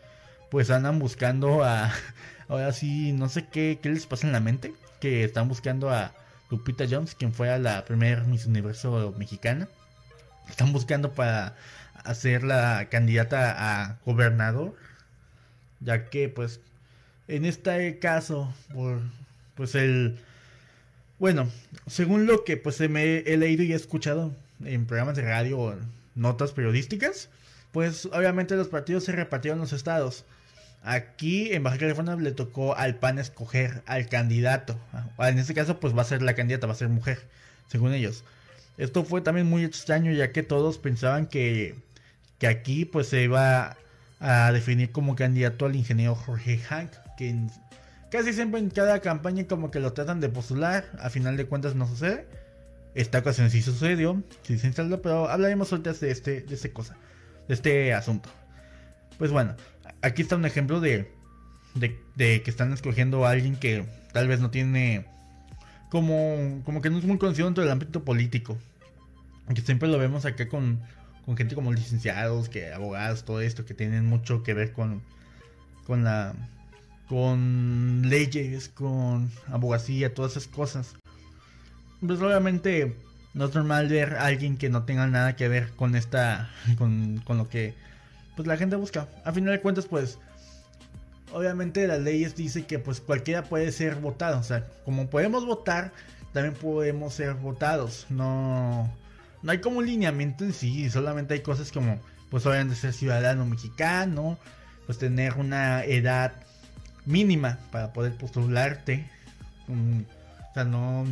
pues 0.50 0.70
andan 0.70 0.98
buscando 0.98 1.62
a, 1.62 1.92
ahora 2.48 2.72
sí, 2.72 3.12
no 3.12 3.28
sé 3.28 3.46
qué, 3.46 3.78
qué 3.80 3.90
les 3.90 4.06
pasa 4.06 4.26
en 4.26 4.32
la 4.32 4.40
mente, 4.40 4.74
que 5.00 5.24
están 5.24 5.48
buscando 5.48 5.90
a 5.90 6.12
Lupita 6.50 6.84
Jones, 6.88 7.14
quien 7.14 7.32
fue 7.32 7.50
a 7.50 7.58
la 7.58 7.84
primer 7.84 8.24
Miss 8.24 8.46
Universo 8.46 9.14
mexicana. 9.18 9.68
Están 10.48 10.72
buscando 10.72 11.12
para 11.12 11.56
hacer 12.04 12.44
la 12.44 12.88
candidata 12.90 13.54
a 13.56 13.98
gobernador, 14.04 14.74
ya 15.80 16.08
que 16.08 16.28
pues 16.28 16.60
en 17.28 17.44
este 17.44 17.98
caso, 17.98 18.52
por, 18.72 19.00
pues 19.56 19.74
el, 19.74 20.18
bueno, 21.18 21.48
según 21.86 22.26
lo 22.26 22.44
que 22.44 22.56
pues 22.56 22.78
me 22.88 23.18
he 23.18 23.36
leído 23.36 23.64
y 23.64 23.72
he 23.72 23.76
escuchado 23.76 24.32
en 24.64 24.86
programas 24.86 25.16
de 25.16 25.22
radio 25.22 25.58
o 25.58 25.74
notas 26.14 26.52
periodísticas, 26.52 27.28
pues 27.72 28.06
obviamente 28.06 28.56
los 28.56 28.68
partidos 28.68 29.04
se 29.04 29.12
repartieron 29.12 29.58
los 29.58 29.72
estados. 29.72 30.24
Aquí 30.82 31.52
en 31.52 31.62
Baja 31.62 31.78
California 31.78 32.14
le 32.16 32.32
tocó 32.32 32.76
al 32.76 32.96
PAN 32.96 33.18
escoger 33.18 33.82
al 33.86 34.08
candidato. 34.08 34.78
Ah, 34.92 35.28
en 35.28 35.38
este 35.38 35.54
caso, 35.54 35.80
pues 35.80 35.96
va 35.96 36.02
a 36.02 36.04
ser 36.04 36.22
la 36.22 36.34
candidata, 36.34 36.66
va 36.66 36.74
a 36.74 36.76
ser 36.76 36.88
mujer, 36.88 37.18
según 37.68 37.92
ellos. 37.92 38.24
Esto 38.78 39.04
fue 39.04 39.20
también 39.20 39.48
muy 39.48 39.64
extraño, 39.64 40.12
ya 40.12 40.32
que 40.32 40.42
todos 40.42 40.78
pensaban 40.78 41.26
que, 41.26 41.74
que 42.38 42.46
aquí 42.46 42.84
pues 42.84 43.08
se 43.08 43.22
iba 43.22 43.76
a 44.20 44.52
definir 44.52 44.92
como 44.92 45.16
candidato 45.16 45.66
al 45.66 45.76
ingeniero 45.76 46.14
Jorge 46.14 46.58
Hank, 46.58 46.90
que 47.16 47.34
casi 48.10 48.32
siempre 48.32 48.60
en 48.60 48.70
cada 48.70 49.00
campaña 49.00 49.46
como 49.46 49.70
que 49.70 49.80
lo 49.80 49.92
tratan 49.92 50.20
de 50.20 50.28
postular, 50.28 50.84
a 51.00 51.10
final 51.10 51.36
de 51.36 51.46
cuentas 51.46 51.74
no 51.74 51.86
sucede. 51.86 52.26
Esta 52.94 53.18
ocasión 53.18 53.50
sí 53.50 53.60
sucedió, 53.60 54.22
sí 54.42 54.58
se 54.58 54.68
instaló, 54.68 55.02
pero 55.02 55.28
hablaremos 55.28 55.70
ahorita 55.70 55.92
de 55.92 56.10
este, 56.10 56.40
de 56.40 56.54
este 56.54 56.72
cosa, 56.72 56.96
de 57.46 57.54
este 57.54 57.92
asunto. 57.92 58.30
Pues 59.18 59.30
bueno, 59.30 59.54
aquí 60.02 60.22
está 60.22 60.36
un 60.36 60.44
ejemplo 60.44 60.80
de, 60.80 61.10
de, 61.74 62.42
que 62.42 62.50
están 62.50 62.72
escogiendo 62.72 63.26
a 63.26 63.30
alguien 63.30 63.56
que 63.56 63.84
tal 64.12 64.28
vez 64.28 64.40
no 64.40 64.50
tiene 64.50 65.06
como, 65.90 66.62
como 66.64 66.80
que 66.80 66.90
no 66.90 66.98
es 66.98 67.04
muy 67.04 67.18
conocido 67.18 67.46
dentro 67.46 67.62
del 67.62 67.72
ámbito 67.72 68.04
político. 68.04 68.56
Que 69.54 69.60
siempre 69.60 69.88
lo 69.88 69.98
vemos 69.98 70.24
acá 70.24 70.48
con, 70.48 70.80
con 71.24 71.36
gente 71.36 71.54
como 71.54 71.72
licenciados, 71.72 72.48
que 72.48 72.72
abogados, 72.72 73.24
todo 73.24 73.40
esto, 73.40 73.64
que 73.64 73.74
tienen 73.74 74.06
mucho 74.06 74.42
que 74.42 74.54
ver 74.54 74.72
con, 74.72 75.02
con 75.86 76.04
la 76.04 76.34
con 77.08 78.02
leyes, 78.08 78.68
con 78.68 79.30
abogacía, 79.48 80.12
todas 80.12 80.32
esas 80.32 80.48
cosas. 80.48 80.94
Pues 82.00 82.20
obviamente 82.20 82.96
no 83.34 83.44
es 83.44 83.54
normal 83.54 83.88
ver 83.88 84.14
a 84.14 84.26
alguien 84.26 84.56
que 84.56 84.68
no 84.68 84.84
tenga 84.84 85.06
nada 85.06 85.36
que 85.36 85.48
ver 85.48 85.70
con 85.76 85.94
esta, 85.94 86.50
con, 86.78 87.18
con 87.24 87.38
lo 87.38 87.48
que 87.48 87.74
pues 88.36 88.46
la 88.46 88.56
gente 88.56 88.76
busca. 88.76 89.08
A 89.24 89.32
final 89.32 89.54
de 89.54 89.60
cuentas, 89.60 89.86
pues, 89.86 90.18
obviamente 91.32 91.86
las 91.86 92.00
leyes 92.00 92.36
dice 92.36 92.66
que 92.66 92.78
pues 92.78 93.00
cualquiera 93.00 93.42
puede 93.44 93.72
ser 93.72 93.96
votado. 93.96 94.38
O 94.38 94.42
sea, 94.42 94.66
como 94.84 95.08
podemos 95.08 95.44
votar, 95.44 95.92
también 96.32 96.54
podemos 96.54 97.14
ser 97.14 97.34
votados. 97.34 98.06
No, 98.10 98.92
no 99.42 99.52
hay 99.52 99.60
como 99.60 99.78
un 99.78 99.86
lineamiento 99.86 100.44
en 100.44 100.52
sí, 100.52 100.88
solamente 100.90 101.34
hay 101.34 101.40
cosas 101.40 101.72
como, 101.72 101.98
pues 102.30 102.44
obviamente 102.46 102.76
ser 102.76 102.92
ciudadano 102.92 103.46
mexicano, 103.46 104.38
pues 104.84 104.98
tener 104.98 105.34
una 105.34 105.84
edad 105.84 106.34
mínima 107.06 107.58
para 107.72 107.92
poder 107.92 108.12
postularte. 108.16 109.08
Mm, 109.68 110.00
o 110.50 110.54
sea, 110.54 110.64
no, 110.64 111.06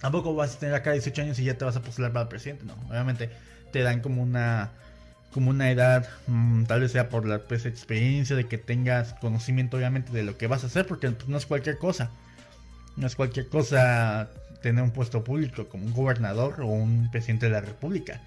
tampoco 0.00 0.34
vas 0.34 0.56
a 0.56 0.58
tener 0.58 0.74
acá 0.74 0.92
18 0.92 1.22
años 1.22 1.38
y 1.38 1.44
ya 1.44 1.56
te 1.56 1.64
vas 1.64 1.76
a 1.76 1.82
postular 1.82 2.12
para 2.12 2.28
presidente, 2.28 2.64
no. 2.64 2.74
Obviamente 2.88 3.30
te 3.72 3.82
dan 3.82 4.00
como 4.00 4.22
una 4.22 4.72
como 5.32 5.50
una 5.50 5.70
edad, 5.70 6.08
mm, 6.26 6.64
tal 6.64 6.80
vez 6.80 6.92
sea 6.92 7.08
por 7.08 7.26
la 7.26 7.38
pues, 7.40 7.66
experiencia 7.66 8.36
de 8.36 8.46
que 8.46 8.58
tengas 8.58 9.14
conocimiento 9.14 9.76
obviamente 9.76 10.12
de 10.12 10.22
lo 10.22 10.36
que 10.36 10.46
vas 10.46 10.64
a 10.64 10.66
hacer, 10.66 10.86
porque 10.86 11.12
no 11.26 11.36
es 11.36 11.46
cualquier 11.46 11.78
cosa. 11.78 12.10
No 12.96 13.06
es 13.06 13.14
cualquier 13.14 13.48
cosa 13.48 14.30
tener 14.62 14.82
un 14.82 14.90
puesto 14.90 15.24
público 15.24 15.68
como 15.68 15.86
un 15.86 15.92
gobernador 15.92 16.60
o 16.60 16.66
un 16.66 17.10
presidente 17.10 17.46
de 17.46 17.52
la 17.52 17.60
república. 17.60 18.20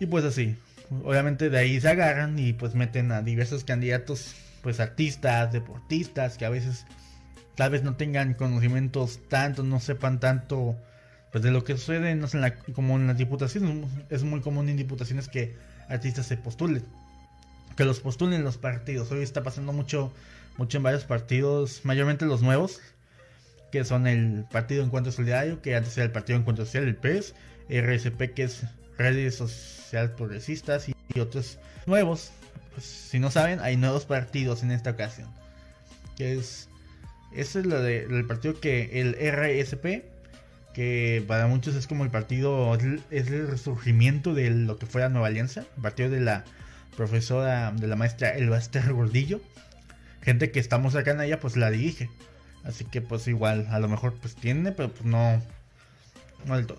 Y 0.00 0.06
pues 0.06 0.24
así, 0.24 0.56
obviamente 1.04 1.50
de 1.50 1.58
ahí 1.58 1.80
se 1.80 1.88
agarran 1.88 2.38
y 2.38 2.52
pues 2.52 2.74
meten 2.74 3.12
a 3.12 3.22
diversos 3.22 3.64
candidatos, 3.64 4.34
pues 4.62 4.80
artistas, 4.80 5.52
deportistas, 5.52 6.36
que 6.36 6.44
a 6.44 6.50
veces 6.50 6.86
tal 7.54 7.70
vez 7.70 7.82
no 7.82 7.96
tengan 7.96 8.34
conocimientos 8.34 9.20
tanto, 9.28 9.62
no 9.62 9.80
sepan 9.80 10.20
tanto 10.20 10.76
pues 11.32 11.44
de 11.44 11.50
lo 11.50 11.64
que 11.64 11.76
sucede, 11.76 12.14
no 12.14 12.26
sé, 12.28 12.38
como 12.72 12.96
en 12.96 13.06
las 13.06 13.18
diputaciones, 13.18 13.86
es 14.10 14.22
muy 14.22 14.40
común 14.40 14.68
en 14.68 14.76
diputaciones 14.76 15.28
que 15.28 15.56
artistas 15.88 16.26
se 16.26 16.36
postulen, 16.36 16.84
que 17.76 17.84
los 17.84 18.00
postulen 18.00 18.44
los 18.44 18.56
partidos. 18.56 19.10
Hoy 19.10 19.22
está 19.22 19.42
pasando 19.42 19.72
mucho, 19.72 20.12
mucho 20.56 20.78
en 20.78 20.82
varios 20.82 21.04
partidos, 21.04 21.80
mayormente 21.84 22.24
los 22.24 22.42
nuevos, 22.42 22.80
que 23.70 23.84
son 23.84 24.06
el 24.06 24.46
Partido 24.50 24.82
Encuentro 24.82 25.12
Solidario, 25.12 25.60
que 25.60 25.76
antes 25.76 25.96
era 25.96 26.06
el 26.06 26.12
Partido 26.12 26.38
Encuentro 26.38 26.64
Social, 26.64 26.84
el 26.84 26.96
PES, 26.96 27.34
RSP, 27.68 28.34
que 28.34 28.44
es 28.44 28.62
Redes 28.96 29.36
Sociales 29.36 30.10
Progresistas, 30.16 30.88
y, 30.88 31.20
otros 31.20 31.58
nuevos. 31.86 32.30
Pues, 32.72 32.86
si 32.86 33.18
no 33.18 33.30
saben, 33.30 33.60
hay 33.60 33.76
nuevos 33.76 34.06
partidos 34.06 34.62
en 34.62 34.70
esta 34.70 34.90
ocasión. 34.90 35.28
Que 36.16 36.34
es, 36.34 36.68
ese 37.32 37.60
es 37.60 37.66
lo 37.66 37.82
del 37.82 38.26
partido 38.26 38.58
que 38.60 39.00
el 39.00 39.14
RSP 39.14 40.04
que 40.78 41.24
para 41.26 41.48
muchos 41.48 41.74
es 41.74 41.88
como 41.88 42.04
el 42.04 42.10
partido, 42.10 42.72
es 43.10 43.26
el 43.32 43.48
resurgimiento 43.48 44.32
de 44.32 44.50
lo 44.50 44.78
que 44.78 44.86
fue 44.86 45.00
la 45.00 45.08
Nueva 45.08 45.26
Alianza, 45.26 45.64
el 45.76 45.82
partido 45.82 46.08
de 46.08 46.20
la 46.20 46.44
profesora, 46.96 47.72
de 47.72 47.88
la 47.88 47.96
maestra 47.96 48.36
Elba 48.36 48.58
Esther 48.58 48.92
Gordillo, 48.92 49.40
gente 50.22 50.52
que 50.52 50.60
estamos 50.60 50.94
acá 50.94 51.10
en 51.10 51.20
ella, 51.22 51.40
pues 51.40 51.56
la 51.56 51.72
dirige, 51.72 52.10
así 52.62 52.84
que 52.84 53.00
pues 53.00 53.26
igual, 53.26 53.66
a 53.70 53.80
lo 53.80 53.88
mejor 53.88 54.14
pues 54.20 54.36
tiene, 54.36 54.70
pero 54.70 54.90
pues 54.90 55.04
no, 55.04 55.42
no 56.46 56.56
del 56.56 56.68
todo. 56.68 56.78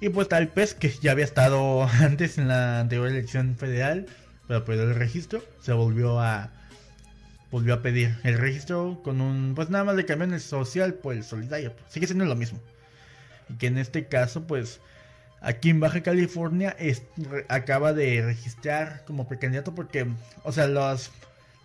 Y 0.00 0.08
pues 0.08 0.26
tal 0.26 0.48
PES, 0.48 0.72
que 0.72 0.88
ya 1.02 1.12
había 1.12 1.26
estado 1.26 1.82
antes 2.00 2.38
en 2.38 2.48
la 2.48 2.80
anterior 2.80 3.08
elección 3.08 3.56
federal, 3.58 4.06
pero 4.48 4.64
perdió 4.64 4.84
el 4.84 4.94
registro, 4.94 5.44
se 5.60 5.74
volvió 5.74 6.18
a 6.18 6.50
volvió 7.50 7.74
a 7.74 7.82
pedir 7.82 8.16
el 8.22 8.38
registro 8.38 9.02
con 9.04 9.20
un, 9.20 9.52
pues 9.54 9.68
nada 9.68 9.84
más 9.84 9.96
le 9.96 10.06
cambió 10.06 10.26
el 10.32 10.40
social 10.40 10.94
por 10.94 11.12
el 11.12 11.24
solidario, 11.24 11.74
sigue 11.90 12.06
siendo 12.06 12.24
lo 12.24 12.36
mismo. 12.36 12.58
Y 13.48 13.54
que 13.54 13.66
en 13.66 13.78
este 13.78 14.06
caso, 14.06 14.46
pues, 14.46 14.80
aquí 15.40 15.70
en 15.70 15.80
Baja 15.80 16.02
California 16.02 16.76
acaba 17.48 17.92
de 17.92 18.22
registrar 18.22 19.04
como 19.06 19.28
precandidato 19.28 19.74
porque, 19.74 20.06
o 20.42 20.52
sea, 20.52 20.66
las, 20.66 21.10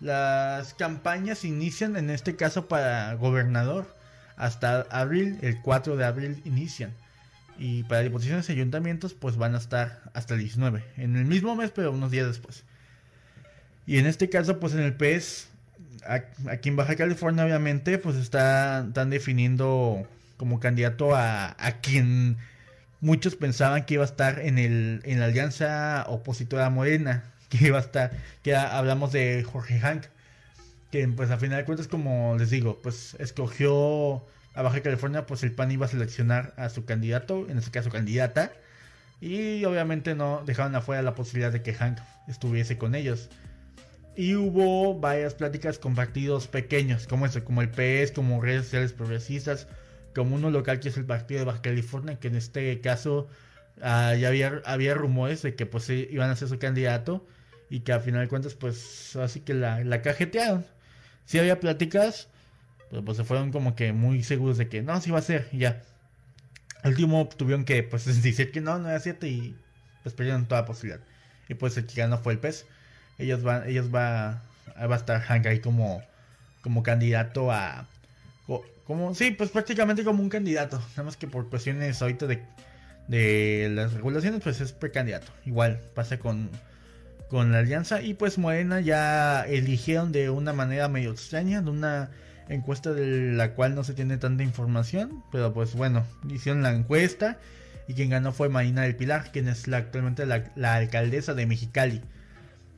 las 0.00 0.74
campañas 0.74 1.44
inician 1.44 1.96
en 1.96 2.10
este 2.10 2.36
caso 2.36 2.68
para 2.68 3.14
gobernador 3.14 3.94
hasta 4.36 4.82
abril, 4.90 5.38
el 5.42 5.60
4 5.60 5.96
de 5.96 6.04
abril 6.04 6.42
inician. 6.44 6.92
Y 7.58 7.82
para 7.82 8.00
diputaciones 8.00 8.48
y 8.48 8.52
ayuntamientos, 8.52 9.12
pues 9.12 9.36
van 9.36 9.54
a 9.54 9.58
estar 9.58 10.00
hasta 10.14 10.32
el 10.32 10.40
19, 10.40 10.82
en 10.96 11.16
el 11.16 11.26
mismo 11.26 11.54
mes, 11.56 11.70
pero 11.70 11.92
unos 11.92 12.10
días 12.10 12.26
después. 12.26 12.64
Y 13.86 13.98
en 13.98 14.06
este 14.06 14.30
caso, 14.30 14.58
pues 14.58 14.72
en 14.72 14.80
el 14.80 14.94
PES, 14.94 15.48
aquí 16.48 16.70
en 16.70 16.76
Baja 16.76 16.96
California, 16.96 17.44
obviamente, 17.44 17.98
pues 17.98 18.16
está, 18.16 18.86
están 18.86 19.10
definiendo 19.10 20.06
como 20.40 20.58
candidato 20.58 21.14
a, 21.14 21.54
quien 21.82 22.38
muchos 23.02 23.36
pensaban 23.36 23.84
que 23.84 23.92
iba 23.92 24.04
a 24.04 24.06
estar 24.06 24.38
en, 24.38 24.58
el, 24.58 25.02
en 25.04 25.20
la 25.20 25.26
alianza 25.26 26.06
opositora 26.08 26.70
morena, 26.70 27.24
que 27.50 27.66
iba 27.66 27.76
a 27.76 27.82
estar, 27.82 28.12
que 28.42 28.56
hablamos 28.56 29.12
de 29.12 29.44
Jorge 29.44 29.78
Hank, 29.80 30.06
que 30.90 31.06
pues 31.08 31.30
a 31.30 31.36
final 31.36 31.58
de 31.58 31.66
cuentas, 31.66 31.88
como 31.88 32.36
les 32.38 32.48
digo, 32.48 32.80
pues 32.82 33.16
escogió 33.18 34.24
a 34.54 34.62
Baja 34.62 34.80
California, 34.80 35.26
pues 35.26 35.42
el 35.42 35.52
PAN 35.52 35.72
iba 35.72 35.84
a 35.84 35.90
seleccionar 35.90 36.54
a 36.56 36.70
su 36.70 36.86
candidato, 36.86 37.46
en 37.50 37.58
este 37.58 37.70
caso 37.70 37.90
candidata, 37.90 38.50
y 39.20 39.62
obviamente 39.66 40.14
no 40.14 40.42
dejaron 40.46 40.74
afuera 40.74 41.02
la 41.02 41.14
posibilidad 41.14 41.52
de 41.52 41.60
que 41.60 41.74
Hank 41.74 41.98
estuviese 42.28 42.78
con 42.78 42.94
ellos. 42.94 43.28
Y 44.16 44.36
hubo 44.36 44.98
varias 44.98 45.34
pláticas 45.34 45.78
con 45.78 45.94
partidos 45.94 46.48
pequeños, 46.48 47.06
como 47.06 47.26
eso, 47.26 47.44
como 47.44 47.60
el 47.60 47.68
PS, 47.68 48.12
como 48.12 48.40
redes 48.40 48.64
sociales 48.64 48.94
progresistas, 48.94 49.66
como 50.14 50.36
uno 50.36 50.50
local 50.50 50.80
que 50.80 50.88
es 50.88 50.96
el 50.96 51.04
partido 51.04 51.40
de 51.40 51.46
Baja 51.46 51.62
California, 51.62 52.18
que 52.18 52.28
en 52.28 52.36
este 52.36 52.80
caso 52.80 53.28
ah, 53.82 54.14
ya 54.14 54.28
había, 54.28 54.60
había 54.64 54.94
rumores 54.94 55.42
de 55.42 55.54
que 55.54 55.66
pues 55.66 55.88
iban 55.90 56.30
a 56.30 56.36
ser 56.36 56.48
su 56.48 56.58
candidato 56.58 57.26
y 57.68 57.80
que 57.80 57.92
a 57.92 58.00
final 58.00 58.22
de 58.22 58.28
cuentas 58.28 58.54
pues 58.54 59.16
así 59.16 59.40
que 59.40 59.54
la, 59.54 59.84
la 59.84 60.02
cajetearon. 60.02 60.66
Sí 61.24 61.38
había 61.38 61.60
pláticas, 61.60 62.28
pero 62.90 63.04
pues 63.04 63.16
se 63.16 63.24
fueron 63.24 63.52
como 63.52 63.76
que 63.76 63.92
muy 63.92 64.22
seguros 64.24 64.58
de 64.58 64.68
que 64.68 64.82
no, 64.82 65.00
sí 65.00 65.10
va 65.10 65.20
a 65.20 65.22
ser, 65.22 65.48
ya. 65.52 65.82
Al 66.82 66.92
último 66.92 67.28
tuvieron 67.28 67.64
que 67.64 67.82
pues 67.82 68.04
decir 68.22 68.50
que 68.52 68.60
no, 68.60 68.78
no 68.78 68.88
era 68.88 69.00
cierto 69.00 69.26
y 69.26 69.56
pues 70.02 70.14
perdieron 70.14 70.46
toda 70.46 70.64
posibilidad. 70.64 71.04
Y 71.48 71.54
pues 71.54 71.76
el 71.76 71.86
que 71.86 72.00
ganó 72.00 72.18
fue 72.18 72.32
el 72.32 72.38
pez. 72.38 72.66
Ellos 73.18 73.42
van, 73.42 73.68
ellos 73.68 73.94
va, 73.94 74.42
va 74.76 74.94
a 74.94 74.98
estar 74.98 75.20
Hank 75.20 75.46
ahí 75.46 75.60
como, 75.60 76.02
como 76.62 76.82
candidato 76.82 77.52
a 77.52 77.86
sí, 79.14 79.30
pues 79.32 79.50
prácticamente 79.50 80.04
como 80.04 80.22
un 80.22 80.28
candidato. 80.28 80.78
Nada 80.90 81.04
más 81.04 81.16
que 81.16 81.26
por 81.26 81.48
cuestiones 81.48 82.00
ahorita 82.00 82.26
de, 82.26 82.42
de 83.08 83.68
las 83.70 83.92
regulaciones, 83.92 84.40
pues 84.42 84.60
es 84.60 84.72
precandidato. 84.72 85.32
Igual 85.44 85.80
pasa 85.94 86.18
con, 86.18 86.50
con 87.28 87.52
la 87.52 87.58
alianza. 87.58 88.02
Y 88.02 88.14
pues 88.14 88.38
Morena 88.38 88.80
ya 88.80 89.42
eligieron 89.42 90.12
de 90.12 90.30
una 90.30 90.52
manera 90.52 90.88
medio 90.88 91.10
extraña, 91.12 91.62
de 91.62 91.70
una 91.70 92.10
encuesta 92.48 92.92
de 92.92 93.32
la 93.32 93.54
cual 93.54 93.74
no 93.74 93.84
se 93.84 93.94
tiene 93.94 94.16
tanta 94.16 94.42
información. 94.42 95.22
Pero 95.32 95.52
pues 95.54 95.74
bueno, 95.74 96.04
hicieron 96.28 96.62
la 96.62 96.72
encuesta. 96.72 97.38
Y 97.88 97.94
quien 97.94 98.10
ganó 98.10 98.32
fue 98.32 98.48
Marina 98.48 98.82
del 98.82 98.94
Pilar, 98.94 99.32
quien 99.32 99.48
es 99.48 99.66
actualmente 99.68 100.24
la, 100.26 100.74
alcaldesa 100.74 101.34
de 101.34 101.46
Mexicali. 101.46 102.02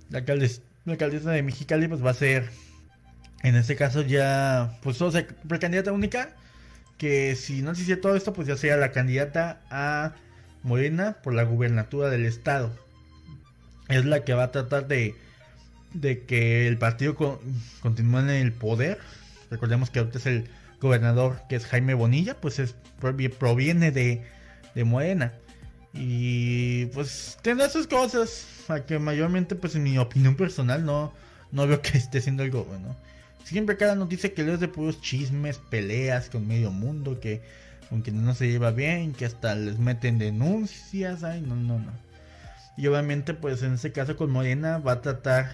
La 0.09 0.20
alcaldesa, 0.20 0.62
la 0.85 0.92
alcaldesa 0.92 1.31
de 1.31 1.42
Mexicali 1.42 1.88
pues 1.88 2.05
va 2.05 2.11
a 2.11 2.14
ser 2.14 2.48
en 3.42 3.57
este 3.57 3.76
caso 3.76 4.02
ya, 4.02 4.78
pues, 4.83 5.00
o 5.02 5.11
sea, 5.11 5.26
precandidata 5.48 5.92
única, 5.92 6.31
que 6.98 7.35
si 7.37 7.62
no 7.62 7.74
se 7.74 7.83
hiciera 7.83 8.00
todo 8.00 8.16
esto, 8.16 8.33
pues 8.33 8.46
ya 8.46 8.57
sería 8.57 8.76
la 8.76 8.92
candidata 8.92 9.61
a 9.70 10.14
Morena 10.62 11.16
por 11.22 11.35
la 11.35 11.42
gubernatura 11.42 12.09
del 12.09 12.24
estado. 12.24 12.72
Es 13.88 14.05
la 14.05 14.24
que 14.24 14.35
va 14.35 14.44
a 14.44 14.50
tratar 14.52 14.87
de, 14.87 15.16
de 15.92 16.24
que 16.24 16.68
el 16.68 16.78
partido 16.78 17.16
continúe 17.81 18.20
en 18.20 18.31
el 18.31 18.52
poder. 18.52 18.98
Recordemos 19.50 19.90
que 19.90 19.98
ahorita 19.98 20.18
es 20.18 20.26
el 20.26 20.48
gobernador 20.81 21.40
que 21.48 21.57
es 21.57 21.66
Jaime 21.66 21.94
Bonilla, 21.94 22.40
pues 22.40 22.59
es, 22.59 22.76
proviene 23.38 23.90
de, 23.90 24.24
de 24.74 24.85
Morena. 24.85 25.33
Y 25.94 26.87
pues 26.87 27.38
tendrá 27.42 27.68
sus 27.68 27.87
cosas, 27.87 28.46
a 28.68 28.81
que 28.81 28.98
mayormente 28.98 29.55
pues 29.55 29.74
en 29.74 29.83
mi 29.83 29.98
opinión 29.98 30.37
personal 30.37 30.87
no, 30.87 31.12
no 31.50 31.66
veo 31.66 31.83
que 31.83 31.98
esté 31.98 32.18
haciendo 32.18 32.42
algo 32.42 32.64
bueno. 32.64 32.96
Siempre 33.44 33.76
cada 33.76 33.94
noticia 33.94 34.33
que 34.33 34.44
lees 34.44 34.61
de 34.61 34.68
puros 34.68 35.00
chismes, 35.00 35.59
peleas 35.59 36.31
con 36.31 36.46
medio 36.46 36.70
mundo, 36.70 37.20
que 37.20 37.42
con 37.90 38.02
quienes 38.02 38.22
no 38.22 38.35
se 38.35 38.48
lleva 38.48 38.70
bien, 38.70 39.12
que 39.12 39.26
hasta 39.26 39.55
les 39.55 39.78
meten 39.78 40.18
denuncias, 40.18 41.24
ay, 41.24 41.42
no, 41.42 41.55
no, 41.55 41.78
no. 41.78 41.92
Y 42.76 42.87
obviamente, 42.87 43.35
pues 43.35 43.62
en 43.62 43.74
este 43.74 43.92
caso 43.92 44.16
con 44.16 44.31
Morena 44.31 44.78
va 44.78 44.92
a 44.92 45.00
tratar 45.02 45.52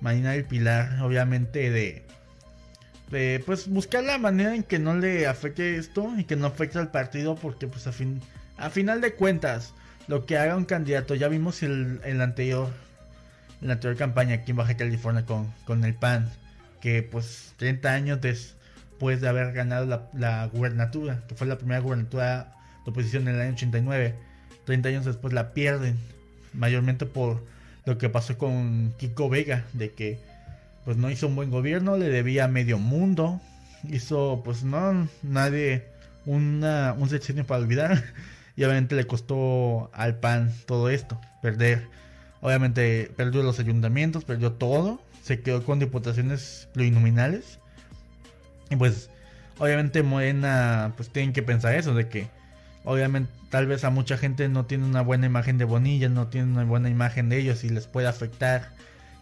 Marina 0.00 0.32
del 0.32 0.44
Pilar, 0.44 1.00
obviamente, 1.00 1.70
de, 1.70 2.04
de 3.10 3.42
pues 3.46 3.68
buscar 3.68 4.04
la 4.04 4.18
manera 4.18 4.54
en 4.54 4.62
que 4.62 4.78
no 4.78 4.94
le 4.94 5.26
afecte 5.26 5.76
esto 5.76 6.12
y 6.18 6.24
que 6.24 6.36
no 6.36 6.48
afecte 6.48 6.78
al 6.78 6.90
partido, 6.90 7.36
porque 7.36 7.66
pues 7.66 7.86
a, 7.86 7.92
fin, 7.92 8.20
a 8.58 8.68
final 8.68 9.00
de 9.00 9.14
cuentas, 9.14 9.72
lo 10.06 10.26
que 10.26 10.36
haga 10.36 10.56
un 10.56 10.66
candidato, 10.66 11.14
ya 11.14 11.28
vimos 11.28 11.62
el, 11.62 12.00
el 12.04 12.20
anterior, 12.20 12.68
en 13.62 13.68
la 13.68 13.74
anterior 13.74 13.96
campaña 13.96 14.34
aquí 14.34 14.50
en 14.50 14.58
Baja 14.58 14.76
California 14.76 15.24
con, 15.24 15.50
con 15.64 15.84
el 15.84 15.94
PAN 15.94 16.30
que 16.84 17.02
pues 17.02 17.54
30 17.56 17.92
años 17.94 18.20
después 18.20 19.22
de 19.22 19.28
haber 19.28 19.54
ganado 19.54 19.86
la, 20.12 20.50
gubernatura, 20.52 21.22
que 21.26 21.34
fue 21.34 21.46
la 21.46 21.56
primera 21.56 21.80
gubernatura 21.80 22.52
de 22.84 22.90
oposición 22.90 23.26
en 23.26 23.36
el 23.36 23.40
año 23.40 23.54
89, 23.54 24.14
30 24.66 24.88
años 24.90 25.04
después 25.06 25.32
la 25.32 25.54
pierden, 25.54 25.96
mayormente 26.52 27.06
por 27.06 27.42
lo 27.86 27.96
que 27.96 28.10
pasó 28.10 28.36
con 28.36 28.92
Kiko 28.98 29.30
Vega, 29.30 29.64
de 29.72 29.92
que 29.92 30.18
pues 30.84 30.98
no 30.98 31.10
hizo 31.10 31.26
un 31.26 31.36
buen 31.36 31.50
gobierno, 31.50 31.96
le 31.96 32.10
debía 32.10 32.48
medio 32.48 32.78
mundo, 32.78 33.40
hizo 33.90 34.42
pues 34.44 34.62
no, 34.62 35.08
nadie, 35.22 35.86
una, 36.26 36.94
un 36.98 37.08
sexenio 37.08 37.46
para 37.46 37.62
olvidar, 37.62 38.04
y 38.56 38.64
obviamente 38.64 38.94
le 38.94 39.06
costó 39.06 39.90
al 39.94 40.20
PAN 40.20 40.52
todo 40.66 40.90
esto, 40.90 41.18
perder, 41.40 41.86
obviamente 42.42 43.10
perdió 43.16 43.42
los 43.42 43.58
ayuntamientos, 43.58 44.26
perdió 44.26 44.52
todo, 44.52 45.00
se 45.24 45.40
quedó 45.40 45.64
con 45.64 45.78
diputaciones 45.78 46.68
plurinominales. 46.74 47.58
Y 48.70 48.76
pues, 48.76 49.08
obviamente 49.58 50.02
Morena, 50.02 50.92
pues 50.96 51.08
tienen 51.08 51.32
que 51.32 51.42
pensar 51.42 51.74
eso, 51.74 51.94
de 51.94 52.08
que 52.08 52.28
obviamente 52.84 53.32
tal 53.48 53.66
vez 53.66 53.84
a 53.84 53.90
mucha 53.90 54.18
gente 54.18 54.50
no 54.50 54.66
tiene 54.66 54.84
una 54.84 55.00
buena 55.00 55.24
imagen 55.24 55.56
de 55.56 55.64
Bonilla, 55.64 56.10
no 56.10 56.26
tiene 56.26 56.52
una 56.52 56.64
buena 56.64 56.90
imagen 56.90 57.30
de 57.30 57.38
ellos 57.38 57.64
y 57.64 57.70
les 57.70 57.86
puede 57.86 58.06
afectar 58.06 58.74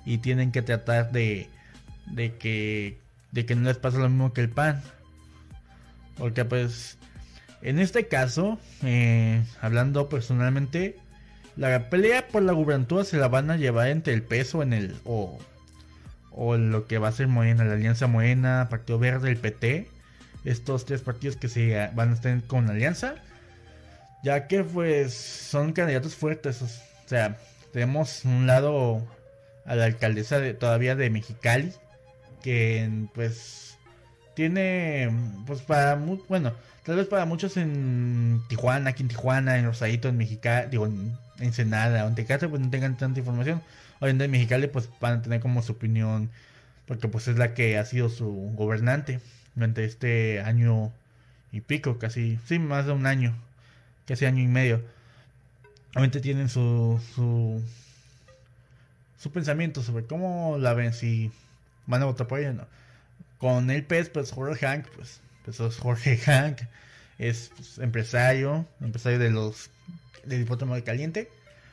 y 0.05 0.19
tienen 0.19 0.51
que 0.51 0.63
tratar 0.63 1.13
de, 1.13 1.49
de 2.07 2.37
que 2.37 2.99
de 3.31 3.47
que 3.47 3.55
no 3.55 3.69
les 3.69 3.77
pase 3.77 3.99
lo 3.99 4.09
mismo 4.09 4.33
que 4.33 4.41
el 4.41 4.51
PAN. 4.51 4.83
Porque 6.19 6.45
pues 6.45 6.99
en 7.63 7.79
este 7.79 8.09
caso, 8.09 8.59
eh, 8.83 9.41
hablando 9.61 10.09
personalmente, 10.09 10.99
la 11.57 11.91
pelea 11.91 12.27
por 12.27 12.43
la 12.43 12.53
gubernatura 12.53 13.05
se 13.05 13.19
la 13.19 13.29
van 13.29 13.53
a 13.53 13.57
llevar 13.57 13.87
entre 13.89 14.15
el 14.15 14.25
peso 14.25 14.65
en 14.65 14.73
el 14.73 14.97
o 15.05 15.39
o 16.35 16.57
lo 16.57 16.87
que 16.87 16.99
va 16.99 17.09
a 17.09 17.13
ser 17.13 17.29
Morena, 17.29 17.65
la 17.65 17.75
Alianza 17.75 18.07
Morena, 18.07 18.69
Partido 18.71 18.99
Verde, 18.99 19.31
el 19.31 19.37
PT, 19.37 19.89
estos 20.45 20.85
tres 20.85 21.03
partidos 21.03 21.37
que 21.37 21.49
se 21.49 21.91
van 21.95 22.11
a 22.11 22.15
estar 22.15 22.43
con 22.45 22.69
alianza, 22.69 23.15
ya 24.25 24.47
que 24.47 24.65
pues 24.65 25.15
son 25.15 25.73
candidatos 25.73 26.15
fuertes, 26.15 26.63
o 26.63 26.69
sea, 27.07 27.37
tenemos 27.73 28.25
un 28.25 28.47
lado 28.47 29.07
a 29.65 29.75
la 29.75 29.85
alcaldesa 29.85 30.41
de, 30.41 30.55
todavía 30.55 30.97
de 30.97 31.11
Mexicali, 31.11 31.73
que 32.43 32.91
pues 33.15 33.77
tiene, 34.35 35.11
pues 35.47 35.61
para, 35.61 35.95
bueno, 35.95 36.53
tal 36.85 36.97
vez 36.97 37.07
para 37.07 37.25
muchos 37.25 37.57
en 37.57 38.43
Tijuana, 38.49 38.91
aquí 38.91 39.03
en 39.03 39.09
Tijuana, 39.09 39.59
en 39.59 39.67
Rosadito, 39.67 40.09
en 40.09 40.17
Mexicali, 40.17 40.71
digo, 40.71 40.87
en 40.87 41.17
Ensenada, 41.43 42.07
en 42.07 42.15
Tecate, 42.15 42.49
pues 42.49 42.61
no 42.61 42.71
tengan 42.71 42.97
tanta 42.97 43.19
información, 43.21 43.63
hoy 44.01 44.11
en 44.11 44.31
Mexicali 44.31 44.69
pues 44.69 44.89
van 45.01 45.19
a 45.19 45.23
tener 45.23 45.41
como 45.41 45.63
su 45.63 45.73
opinión 45.73 46.31
porque 46.87 47.09
pues 47.09 47.29
es 47.29 47.39
la 47.39 47.55
que 47.55 47.79
ha 47.79 47.85
sido 47.85 48.09
su 48.09 48.53
gobernante 48.55 49.21
durante 49.55 49.85
este 49.85 50.41
año 50.41 50.93
y 51.53 51.61
pico, 51.61 51.99
casi, 51.99 52.39
sí, 52.47 52.59
más 52.59 52.87
de 52.87 52.93
un 52.93 53.07
año, 53.07 53.35
casi 54.07 54.25
año 54.25 54.43
y 54.43 54.47
medio. 54.47 54.83
Obviamente 55.91 56.21
tienen 56.21 56.49
su, 56.49 57.01
su, 57.15 57.63
su 59.19 59.31
pensamiento 59.31 59.83
sobre 59.83 60.07
cómo 60.07 60.57
la 60.59 60.75
ven, 60.75 60.95
si 60.95 61.31
van 61.87 62.03
a 62.03 62.07
votar 62.07 62.27
por 62.27 62.41
ella 62.41 62.51
o 62.51 62.55
no. 62.55 62.67
Con 63.39 63.71
el 63.71 63.85
PES, 63.85 64.09
pues 64.09 64.33
Jorge 64.33 64.67
Hank, 64.67 64.87
pues, 64.97 65.21
pues 65.45 65.61
es 65.61 65.77
Jorge 65.77 66.17
Hank, 66.19 66.63
es 67.19 67.53
pues, 67.55 67.79
empresario, 67.79 68.67
empresario 68.81 69.19
de 69.19 69.31
los 69.31 69.71
del 70.25 70.43
hipódromo 70.43 70.75
de 70.75 70.85
Caliente 70.85 71.29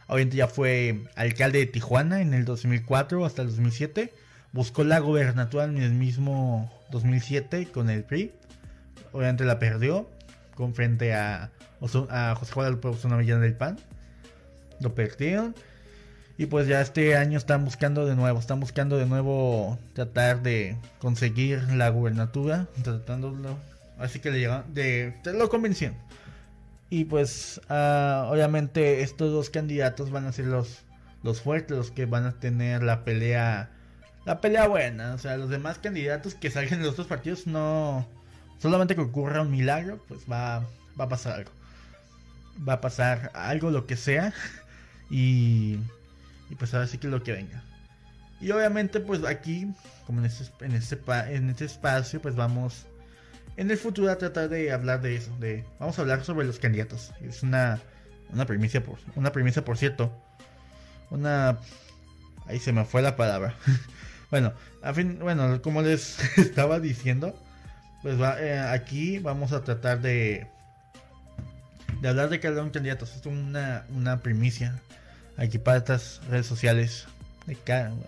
Obviamente 0.10 0.38
ya 0.38 0.48
fue 0.48 1.04
alcalde 1.16 1.60
de 1.60 1.68
Tijuana 1.68 2.22
en 2.22 2.34
el 2.34 2.44
2004 2.44 3.26
hasta 3.26 3.44
el 3.44 3.50
2007. 3.50 4.12
Buscó 4.54 4.84
la 4.84 4.98
gobernatura 4.98 5.66
en 5.66 5.78
el 5.78 5.94
mismo 5.94 6.74
2007 6.90 7.68
con 7.72 7.92
el 7.92 8.04
PRI. 8.04 8.32
Obviamente 9.12 9.46
la 9.46 9.60
perdió 9.60 10.10
con 10.56 10.74
frente 10.74 11.14
a, 11.14 11.52
a 12.10 12.36
José 12.36 12.54
Guadalupe 12.56 12.88
Osuna 12.88 13.18
Villana 13.18 13.42
del 13.42 13.54
PAN. 13.54 13.78
Lo 14.80 14.96
perdieron. 14.96 15.54
Y 16.40 16.48
pues 16.48 16.68
ya 16.68 16.82
este 16.82 17.16
año 17.16 17.38
están 17.38 17.64
buscando 17.64 18.08
de 18.08 18.16
nuevo, 18.16 18.40
están 18.40 18.60
buscando 18.60 18.98
de 18.98 19.06
nuevo 19.06 19.78
tratar 19.94 20.42
de 20.42 20.76
conseguir 20.98 21.62
la 21.74 21.90
gubernatura, 21.90 22.66
tratándolo. 22.82 23.60
Así 24.00 24.20
que 24.20 24.32
le 24.32 24.40
llegan, 24.40 24.74
de, 24.74 25.14
lo 25.26 25.50
convencieron. 25.50 25.98
Y 26.90 27.06
pues 27.06 27.62
ah, 27.70 28.28
obviamente 28.32 29.02
estos 29.02 29.32
dos 29.32 29.50
candidatos 29.50 30.10
van 30.10 30.26
a 30.26 30.32
ser 30.32 30.46
los, 30.46 30.86
los 31.24 31.42
fuertes, 31.42 31.78
los 31.78 31.92
que 31.92 32.06
van 32.06 32.26
a 32.26 32.40
tener 32.40 32.82
la 32.82 33.04
pelea, 33.04 33.70
la 34.26 34.42
pelea 34.42 34.68
buena. 34.68 35.14
O 35.14 35.18
sea, 35.18 35.38
los 35.38 35.50
demás 35.50 35.78
candidatos 35.78 36.34
que 36.34 36.50
salgan 36.50 36.80
de 36.80 36.86
los 36.86 36.94
otros 36.94 37.08
partidos 37.08 37.46
no, 37.46 38.08
solamente 38.58 38.96
que 38.96 39.02
ocurra 39.02 39.42
un 39.42 39.52
milagro, 39.52 40.04
pues 40.08 40.22
va, 40.30 40.66
va 41.00 41.06
a 41.06 41.10
pasar 41.10 41.34
algo. 41.34 41.52
Va 42.68 42.74
a 42.74 42.82
pasar 42.82 43.32
algo, 43.34 43.70
lo 43.72 43.86
que 43.86 43.96
sea. 43.96 44.34
Y, 45.12 45.80
y 46.52 46.56
pues 46.60 46.72
ahora 46.76 46.86
sí 46.86 47.00
que 47.00 47.08
lo 47.08 47.24
que 47.24 47.32
venga. 47.32 47.64
Y 48.40 48.52
obviamente 48.52 49.00
pues 49.00 49.24
aquí, 49.24 49.66
como 50.06 50.20
en 50.20 50.26
este, 50.26 50.46
en 50.64 50.74
este, 50.74 51.00
en 51.30 51.50
este 51.50 51.66
espacio, 51.66 52.22
pues 52.22 52.36
vamos 52.36 52.86
en 53.60 53.70
el 53.70 53.78
futuro 53.78 54.10
a 54.10 54.18
tratar 54.18 54.48
de 54.48 54.72
hablar 54.72 55.02
de 55.02 55.18
eso. 55.18 55.36
De, 55.38 55.66
vamos 55.80 56.00
a 56.00 56.02
hablar 56.02 56.24
sobre 56.24 56.48
los 56.48 56.60
candidatos. 56.60 57.12
Es 57.22 57.44
una, 57.44 57.80
una 58.32 58.46
primicia, 58.46 58.82
por, 58.82 59.00
una 59.16 59.32
primicia, 59.32 59.66
por 59.66 59.78
cierto. 59.78 60.12
Una... 61.10 61.60
Ahí 62.48 62.60
se 62.60 62.72
me 62.72 62.86
fue 62.86 63.02
la 63.02 63.16
palabra. 63.18 63.56
bueno, 64.32 64.54
a 64.82 64.94
fin, 64.94 65.20
bueno, 65.20 65.62
como 65.62 65.82
les 65.82 66.20
estaba 66.38 66.80
diciendo, 66.80 67.38
pues 68.02 68.20
va, 68.20 68.42
eh, 68.42 68.58
aquí 68.58 69.20
vamos 69.20 69.52
a 69.52 69.62
tratar 69.62 70.02
de 70.02 70.48
de 72.02 72.08
hablar 72.08 72.30
de 72.30 72.40
cada 72.40 72.62
uno 72.62 72.66
de 72.66 72.72
candidatos. 72.72 73.14
Es 73.14 73.26
una, 73.26 73.86
una 73.94 74.22
primicia 74.22 74.80
aquí 75.36 75.58
para 75.58 75.80
estas 75.80 76.22
redes 76.30 76.46
sociales, 76.46 77.08
de 77.46 77.58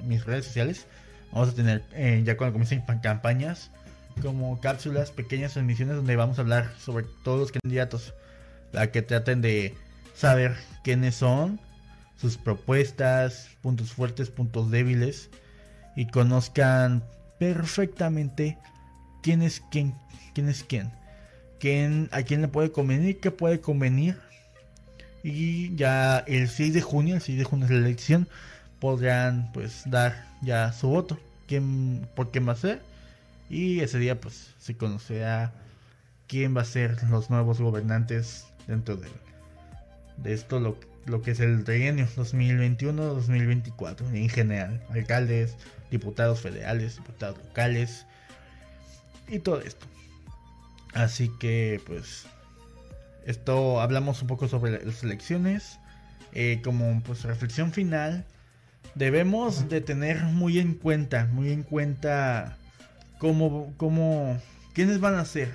mis 0.06 0.26
redes 0.26 0.46
sociales. 0.46 0.88
Vamos 1.34 1.50
a 1.50 1.54
tener, 1.54 1.84
eh, 1.94 2.22
ya 2.26 2.38
cuando 2.38 2.54
comiencen 2.54 2.82
campañas, 3.02 3.70
como 4.22 4.60
cápsulas, 4.60 5.12
pequeñas 5.12 5.54
transmisiones 5.54 5.96
donde 5.96 6.16
vamos 6.16 6.38
a 6.38 6.42
hablar 6.42 6.74
sobre 6.80 7.06
todos 7.24 7.40
los 7.40 7.52
candidatos, 7.52 8.14
para 8.72 8.92
que 8.92 9.02
traten 9.02 9.42
de 9.42 9.76
saber 10.16 10.56
quiénes 10.84 11.16
son, 11.16 11.60
sus 12.22 12.38
propuestas, 12.38 13.50
puntos 13.62 13.92
fuertes, 13.92 14.30
puntos 14.30 14.70
débiles 14.70 15.30
y 15.96 16.06
conozcan 16.08 17.04
perfectamente 17.40 18.58
quién 19.24 19.42
es 19.42 19.62
quién, 19.72 19.96
quién 20.34 20.48
es 20.48 20.64
quién, 20.64 20.92
quién 21.60 22.10
a 22.12 22.22
quién 22.22 22.42
le 22.42 22.48
puede 22.48 22.72
convenir, 22.72 23.20
qué 23.20 23.32
puede 23.32 23.60
convenir. 23.60 24.18
Y 25.24 25.76
ya 25.76 26.20
el 26.20 26.50
6 26.50 26.74
de 26.74 26.82
junio, 26.82 27.16
el 27.16 27.22
6 27.22 27.40
de 27.40 27.44
junio 27.44 27.66
es 27.66 27.72
la 27.72 27.78
elección, 27.78 28.28
podrán 28.80 29.52
pues 29.54 29.84
dar 29.86 30.26
ya 30.42 30.72
su 30.74 30.88
voto, 30.88 31.20
quién, 31.48 32.08
por 32.16 32.32
quién 32.32 32.48
va 32.48 32.54
a. 32.54 32.80
Y 33.52 33.82
ese 33.82 34.00
día 34.00 34.18
pues 34.18 34.56
se 34.58 34.78
conocerá 34.78 35.52
quién 36.28 36.56
va 36.56 36.62
a 36.62 36.66
ser 36.66 37.04
los 37.10 37.30
nuevos 37.30 37.60
gobernantes 37.60 38.46
dentro 38.66 38.96
de, 38.96 39.10
de 40.16 40.32
esto, 40.32 40.62
lo, 40.62 40.78
lo 41.06 41.22
que 41.22 41.32
es 41.32 41.42
el 41.42 41.66
trienio 41.66 42.08
2021-2024 42.16 44.14
en 44.14 44.30
general, 44.30 44.82
alcaldes, 44.90 45.58
diputados 45.92 46.40
federales, 46.40 46.96
diputados 46.96 47.40
locales 47.40 48.06
y 49.28 49.40
todo 49.40 49.60
esto. 49.60 49.86
Así 50.94 51.30
que 51.38 51.82
pues 51.86 52.28
esto 53.26 53.82
hablamos 53.82 54.22
un 54.22 54.30
poco 54.30 54.48
sobre 54.48 54.82
las 54.86 55.04
elecciones. 55.04 55.78
Eh, 56.32 56.62
como 56.64 57.04
pues 57.04 57.24
reflexión 57.24 57.74
final, 57.74 58.24
debemos 58.96 59.68
de 59.68 59.82
tener 59.82 60.24
muy 60.24 60.58
en 60.60 60.76
cuenta, 60.76 61.26
muy 61.26 61.52
en 61.52 61.64
cuenta 61.64 62.58
cómo, 63.22 63.72
cómo, 63.78 64.42
quiénes 64.74 65.00
van 65.00 65.14
a 65.14 65.26
ser, 65.26 65.54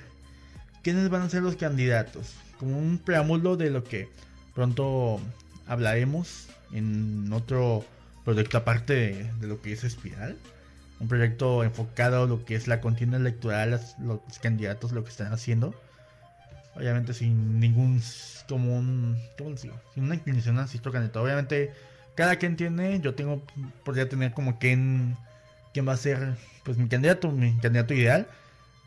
quiénes 0.83 1.09
van 1.09 1.23
a 1.23 1.29
ser 1.29 1.43
los 1.43 1.57
candidatos, 1.57 2.33
como 2.57 2.79
un 2.79 2.97
preámbulo 2.97 3.57
de 3.57 3.69
lo 3.69 3.83
que 3.83 4.07
pronto 4.55 5.19
hablaremos 5.67 6.47
en 6.71 7.29
otro 7.33 7.83
proyecto 8.23 8.57
aparte 8.57 9.29
de, 9.39 9.47
lo 9.47 9.61
que 9.61 9.73
es 9.73 9.83
Espiral. 9.83 10.37
Un 11.01 11.09
proyecto 11.09 11.63
enfocado 11.65 12.23
a 12.23 12.25
lo 12.27 12.45
que 12.45 12.55
es 12.55 12.67
la 12.67 12.79
contienda 12.79 13.17
electoral, 13.17 13.79
los, 13.99 14.21
candidatos, 14.41 14.93
lo 14.93 15.03
que 15.03 15.09
están 15.09 15.33
haciendo. 15.33 15.75
Obviamente 16.73 17.13
sin 17.13 17.59
ningún, 17.59 18.01
como 18.47 18.77
un, 18.77 19.17
¿cómo 19.37 19.51
digo? 19.51 19.75
Sin 19.93 20.05
una 20.05 20.15
inclinación 20.15 20.57
así 20.57 20.79
candidato. 20.79 21.21
Obviamente 21.21 21.73
cada 22.15 22.37
quien 22.37 22.55
tiene, 22.55 22.99
yo 23.01 23.13
tengo, 23.13 23.43
podría 23.83 24.07
tener 24.07 24.31
como 24.31 24.57
quién, 24.57 25.17
quién 25.77 25.87
va 25.87 25.93
a 25.93 25.97
ser, 25.97 26.35
pues 26.63 26.79
mi 26.79 26.87
candidato, 26.87 27.31
mi 27.31 27.55
candidato 27.59 27.93
ideal. 27.93 28.27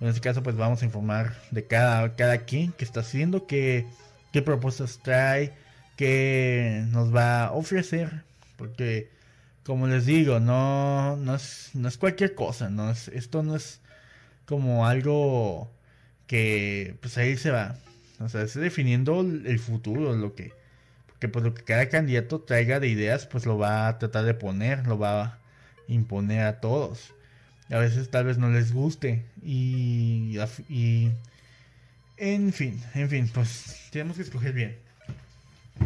En 0.00 0.08
este 0.08 0.20
caso, 0.20 0.42
pues 0.42 0.56
vamos 0.56 0.82
a 0.82 0.84
informar 0.84 1.36
de 1.52 1.64
cada, 1.64 2.16
cada 2.16 2.38
quien 2.38 2.72
que 2.72 2.84
está 2.84 2.98
haciendo, 2.98 3.46
qué, 3.46 3.86
qué 4.32 4.42
propuestas 4.42 4.98
trae, 5.00 5.52
qué 5.96 6.84
nos 6.88 7.14
va 7.14 7.44
a 7.44 7.52
ofrecer. 7.52 8.24
Porque 8.56 9.08
como 9.62 9.86
les 9.86 10.04
digo, 10.04 10.40
no, 10.40 11.16
no, 11.16 11.36
es, 11.36 11.70
no 11.74 11.86
es 11.86 11.96
cualquier 11.96 12.34
cosa, 12.34 12.70
no 12.70 12.90
es, 12.90 13.06
esto 13.06 13.44
no 13.44 13.54
es 13.54 13.80
como 14.44 14.84
algo 14.84 15.70
que 16.26 16.96
pues 17.00 17.16
ahí 17.18 17.36
se 17.36 17.52
va. 17.52 17.76
O 18.18 18.28
sea, 18.28 18.42
es 18.42 18.54
definiendo 18.54 19.20
el 19.20 19.60
futuro, 19.60 20.16
lo 20.16 20.34
que, 20.34 20.52
porque 21.06 21.28
pues 21.28 21.44
lo 21.44 21.54
que 21.54 21.62
cada 21.62 21.88
candidato 21.88 22.40
traiga 22.40 22.80
de 22.80 22.88
ideas, 22.88 23.26
pues 23.26 23.46
lo 23.46 23.58
va 23.58 23.86
a 23.86 23.98
tratar 23.98 24.24
de 24.24 24.34
poner, 24.34 24.88
lo 24.88 24.98
va 24.98 25.22
a 25.22 25.39
imponer 25.90 26.42
a 26.46 26.60
todos. 26.60 27.12
A 27.70 27.78
veces 27.78 28.10
tal 28.10 28.24
vez 28.24 28.38
no 28.38 28.50
les 28.50 28.72
guste 28.72 29.24
y, 29.44 30.38
y 30.68 31.10
en 32.16 32.52
fin, 32.52 32.82
en 32.94 33.08
fin, 33.08 33.30
pues 33.32 33.88
tenemos 33.90 34.16
que 34.16 34.22
escoger 34.22 34.52
bien. 34.52 34.76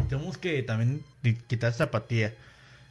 Tenemos 0.09 0.37
que 0.37 0.63
también 0.63 1.03
quitar 1.47 1.71
esta 1.71 1.85
apatía 1.85 2.33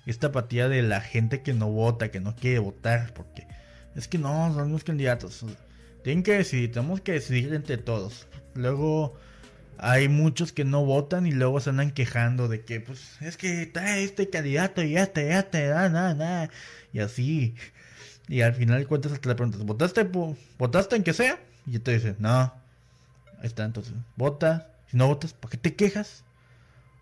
esta 0.06 0.28
apatía 0.28 0.68
de 0.68 0.82
la 0.82 1.00
gente 1.00 1.42
que 1.42 1.54
no 1.54 1.70
vota, 1.70 2.10
que 2.10 2.20
no 2.20 2.36
quiere 2.36 2.58
votar, 2.58 3.12
porque 3.14 3.46
es 3.94 4.08
que 4.08 4.18
no, 4.18 4.52
son 4.52 4.72
los 4.72 4.84
candidatos. 4.84 5.44
Tienen 6.02 6.22
que 6.22 6.32
decidir, 6.32 6.72
tenemos 6.72 7.00
que 7.00 7.12
decidir 7.12 7.54
entre 7.54 7.78
todos. 7.78 8.26
Luego 8.54 9.18
hay 9.78 10.08
muchos 10.08 10.52
que 10.52 10.64
no 10.64 10.84
votan 10.84 11.26
y 11.26 11.32
luego 11.32 11.60
se 11.60 11.70
andan 11.70 11.90
quejando 11.90 12.48
de 12.48 12.62
que, 12.62 12.80
pues, 12.80 13.16
es 13.20 13.36
que 13.36 13.62
está 13.62 13.98
este 13.98 14.30
candidato 14.30 14.82
y 14.82 14.96
este, 14.96 15.36
este, 15.36 15.66
da, 15.66 15.88
nada, 15.88 16.14
nada. 16.14 16.50
Y 16.92 17.00
así. 17.00 17.54
Y 18.28 18.40
al 18.40 18.54
final 18.54 18.78
de 18.78 18.86
cuentas 18.86 19.20
te 19.20 19.28
le 19.28 19.34
preguntas, 19.34 19.62
¿votaste, 19.64 20.08
¿votaste 20.58 20.96
en 20.96 21.02
que 21.02 21.12
sea? 21.12 21.38
Y 21.66 21.78
te 21.78 21.92
dice, 21.92 22.16
no. 22.18 22.52
Ahí 23.40 23.46
está, 23.46 23.64
entonces, 23.64 23.94
vota. 24.16 24.68
Si 24.90 24.96
no 24.96 25.06
votas, 25.06 25.32
¿por 25.32 25.50
qué 25.50 25.56
te 25.56 25.74
quejas? 25.74 26.24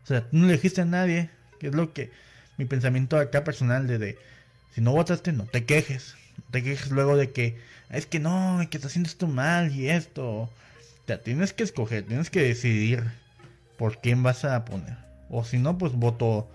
O 0.04 0.06
sea, 0.06 0.26
no 0.32 0.46
elegiste 0.46 0.80
a 0.80 0.84
nadie. 0.84 1.30
Que 1.60 1.68
es 1.68 1.74
lo 1.74 1.92
que 1.92 2.10
mi 2.56 2.64
pensamiento 2.64 3.18
acá 3.18 3.44
personal 3.44 3.86
de, 3.86 3.98
de 3.98 4.18
si 4.74 4.80
no 4.80 4.92
votaste, 4.92 5.32
no 5.32 5.44
te 5.44 5.64
quejes. 5.64 6.16
No 6.38 6.44
te 6.50 6.62
quejes 6.62 6.90
luego 6.90 7.16
de 7.16 7.30
que 7.30 7.58
es 7.90 8.06
que 8.06 8.18
no, 8.18 8.58
que 8.70 8.78
estás 8.78 8.92
haciendo 8.92 9.08
esto 9.08 9.28
mal 9.28 9.72
y 9.72 9.88
esto. 9.90 10.50
O 11.08 11.18
tienes 11.18 11.52
que 11.52 11.62
escoger, 11.62 12.04
tienes 12.04 12.30
que 12.30 12.42
decidir 12.42 13.04
por 13.76 14.00
quién 14.00 14.22
vas 14.22 14.44
a 14.44 14.64
poner. 14.64 14.96
O 15.28 15.44
si 15.44 15.58
no, 15.58 15.78
pues 15.78 15.92
voto. 15.92 16.48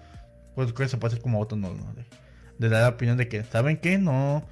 Pues 0.55 0.73
que 0.73 0.83
eso 0.83 0.99
puede 0.99 1.15
ser 1.15 1.21
como 1.21 1.37
voto 1.37 1.55
no, 1.55 1.75
de, 2.57 2.69
dar 2.69 2.81
la 2.81 2.89
opinión 2.89 3.17
de 3.17 3.27
que, 3.27 3.43
¿saben 3.43 3.77
qué? 3.77 3.99
No, 3.99 4.43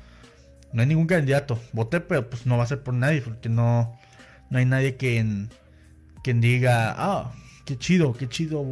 no 0.71 0.81
hay 0.81 0.87
ningún 0.87 1.07
candidato. 1.07 1.59
Voté, 1.73 1.99
pero 2.01 2.29
pues 2.29 2.45
no 2.45 2.57
va 2.57 2.63
a 2.63 2.67
ser 2.67 2.83
por 2.83 2.93
nadie, 2.93 3.21
porque 3.21 3.49
no, 3.49 3.97
no 4.49 4.59
hay 4.59 4.65
nadie 4.65 4.97
quien, 4.97 5.49
quien 6.23 6.41
diga, 6.41 6.93
ah, 6.97 7.33
qué 7.65 7.77
chido, 7.77 8.13
qué 8.13 8.29
chido. 8.29 8.63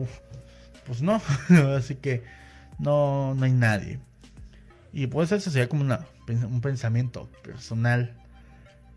Pues 0.85 1.01
no, 1.01 1.21
así 1.77 1.95
que 1.95 2.23
no, 2.77 3.33
no 3.33 3.45
hay 3.45 3.53
nadie. 3.53 3.99
Y 4.91 5.07
pues 5.07 5.31
eso 5.31 5.49
sería 5.49 5.69
como 5.69 5.81
una, 5.81 6.05
un 6.27 6.61
pensamiento 6.61 7.29
personal 7.41 8.22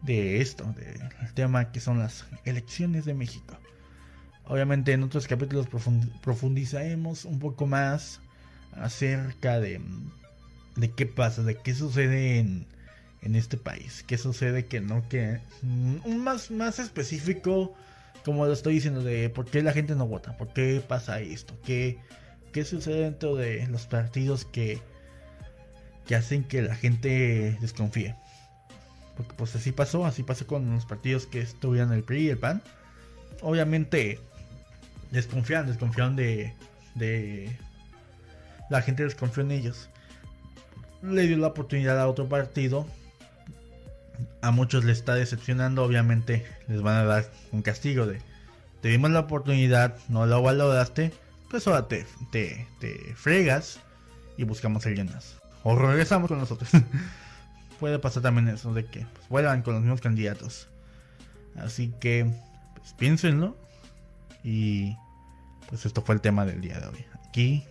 de 0.07 0.41
esto, 0.41 0.65
del 0.73 1.35
tema 1.35 1.73
que 1.73 1.81
son 1.81 1.99
las 1.99 2.25
elecciones 2.45 3.05
de 3.05 3.15
México. 3.15 3.59
Obviamente 4.47 4.93
en 4.93 5.03
otros 5.03 5.27
capítulos 5.27 5.67
profundizaremos 6.23 7.25
un 7.25 7.39
poco 7.39 7.67
más 7.67 8.21
acerca 8.73 9.61
de, 9.61 9.81
de 10.77 10.91
qué 10.93 11.07
pasa, 11.07 11.43
de 11.43 11.57
qué 11.57 11.75
sucede 11.75 12.39
en, 12.39 12.67
en 13.23 13.35
este 13.35 13.57
país, 13.57 14.05
qué 14.07 14.17
sucede 14.17 14.67
que 14.67 14.81
no, 14.81 15.09
que 15.09 15.41
un 15.63 16.23
más, 16.23 16.51
más 16.51 16.79
específico, 16.79 17.75
como 18.25 18.47
lo 18.47 18.53
estoy 18.53 18.75
diciendo, 18.75 19.03
de 19.03 19.29
por 19.29 19.47
qué 19.47 19.63
la 19.63 19.73
gente 19.73 19.97
no 19.97 20.07
vota, 20.07 20.37
por 20.37 20.53
qué 20.53 20.83
pasa 20.87 21.21
esto, 21.21 21.59
qué 21.65 21.99
qué 22.57 22.65
sucede 22.65 23.03
dentro 23.03 23.37
de 23.37 23.67
los 23.67 23.85
partidos 23.85 24.47
que, 24.47 24.81
que 26.07 26.15
hacen 26.15 26.43
que 26.43 26.63
la 26.63 26.75
gente 26.75 27.59
desconfíe. 27.61 28.17
Porque 29.17 29.35
pues 29.35 29.55
así 29.57 29.73
pasó, 29.73 30.05
así 30.05 30.23
pasó 30.23 30.47
con 30.47 30.71
los 30.75 30.87
partidos 30.87 31.27
que 31.27 31.41
estuvieron 31.41 31.93
el 31.93 32.03
PRI 32.03 32.27
y 32.27 32.29
el 32.31 32.39
PAN. 32.39 32.63
Obviamente 33.41 34.21
desconfían, 35.11 35.67
desconfían 35.67 36.17
de, 36.17 36.55
de... 36.95 37.57
La 38.71 38.83
gente 38.83 39.05
desconfió 39.05 39.43
en 39.43 39.53
ellos. 39.53 39.89
Le 41.03 41.27
dio 41.27 41.39
la 41.39 41.49
oportunidad 41.49 41.99
a 42.01 42.09
otro 42.09 42.29
partido. 42.29 42.87
A 44.43 44.51
muchos 44.51 44.85
les 44.85 44.99
está 44.99 45.15
decepcionando, 45.15 45.85
obviamente 45.85 46.47
les 46.69 46.83
van 46.83 46.97
a 46.97 47.05
dar 47.05 47.31
un 47.53 47.63
castigo 47.63 48.07
de... 48.07 48.21
Te 48.81 48.89
dimos 48.89 49.11
la 49.11 49.21
oportunidad, 49.21 49.97
no 50.09 50.27
la 50.27 50.39
valoraste 50.39 51.13
pues 51.51 51.67
ahora 51.67 51.87
te, 51.87 52.07
te, 52.31 53.15
fregas 53.15 53.79
y 54.37 54.45
buscamos 54.45 54.85
a 54.85 54.89
alguien 54.89 55.07
más. 55.13 55.37
O 55.63 55.77
regresamos 55.77 56.29
con 56.29 56.39
nosotros. 56.39 56.71
Puede 57.79 57.99
pasar 57.99 58.23
también 58.23 58.49
eso 58.49 58.73
de 58.73 58.87
que 58.87 59.01
pues, 59.01 59.29
vuelvan 59.29 59.63
con 59.63 59.75
los 59.75 59.83
mismos 59.83 60.01
candidatos. 60.01 60.69
Así 61.57 61.93
que, 62.01 62.31
pues 62.77 62.93
piénsenlo. 62.95 63.57
Y 64.43 64.97
pues 65.69 65.85
esto 65.87 66.03
fue 66.03 66.15
el 66.15 66.21
tema 66.21 66.47
del 66.47 66.61
día 66.61 66.79
de 66.81 66.87
hoy. 66.87 67.05
Aquí 67.29 67.65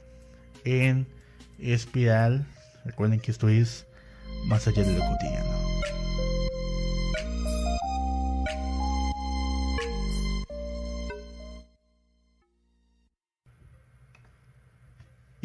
en 0.63 1.07
Espiral. 1.59 2.45
Recuerden 2.83 3.19
que 3.19 3.31
esto 3.31 3.49
es 3.49 3.87
más 4.47 4.67
allá 4.67 4.83
de 4.83 4.97
lo 4.97 5.05
cotidiano. 5.05 5.65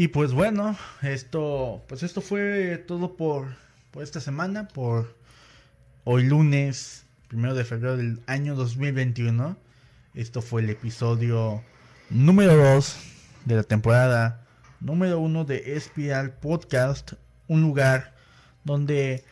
Y 0.01 0.09
pues 0.09 0.33
bueno, 0.33 0.79
esto, 1.03 1.85
pues 1.87 2.03
esto 2.03 2.23
fue 2.23 2.83
todo 2.89 3.19
por, 3.19 3.49
por 3.91 4.03
esta 4.05 4.21
semana, 4.21 4.69
por 4.69 5.17
hoy 6.05 6.25
lunes, 6.25 7.05
primero 7.29 7.55
de 7.55 7.65
febrero 7.65 7.97
del 7.97 8.21
año 8.27 8.55
2021. 8.55 9.57
Esto 10.15 10.43
fue 10.43 10.63
el 10.63 10.71
episodio 10.71 11.63
número 12.09 12.57
2 12.57 12.97
de 13.47 13.57
la 13.57 13.63
temporada 13.65 14.47
número 14.81 15.19
1 15.19 15.45
de 15.45 15.77
Espiral 15.77 16.33
Podcast, 16.33 17.15
un 17.49 17.63
lugar 17.63 18.15
donde 18.65 19.25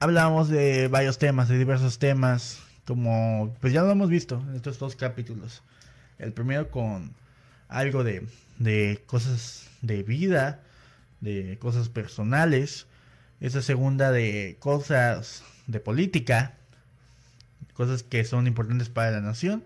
hablamos 0.00 0.48
de 0.48 0.88
varios 0.88 1.18
temas, 1.18 1.48
de 1.48 1.58
diversos 1.58 1.98
temas, 1.98 2.60
como 2.86 3.56
pues 3.60 3.72
ya 3.72 3.82
lo 3.82 3.90
hemos 3.92 4.10
visto 4.10 4.42
en 4.48 4.56
estos 4.56 4.78
dos 4.78 4.96
capítulos. 4.96 5.62
El 6.18 6.32
primero 6.32 6.70
con 6.70 7.14
algo 7.68 8.02
de, 8.02 8.26
de 8.58 9.02
cosas 9.06 9.68
de 9.82 10.02
vida, 10.02 10.62
de 11.20 11.58
cosas 11.60 11.88
personales. 11.88 12.86
Esa 13.40 13.62
segunda 13.62 14.12
de 14.12 14.56
cosas 14.60 15.42
de 15.66 15.80
política. 15.80 16.54
cosas 17.74 18.02
que 18.02 18.24
son 18.24 18.46
importantes 18.46 18.88
para 18.90 19.10
la 19.10 19.20
nación. 19.20 19.64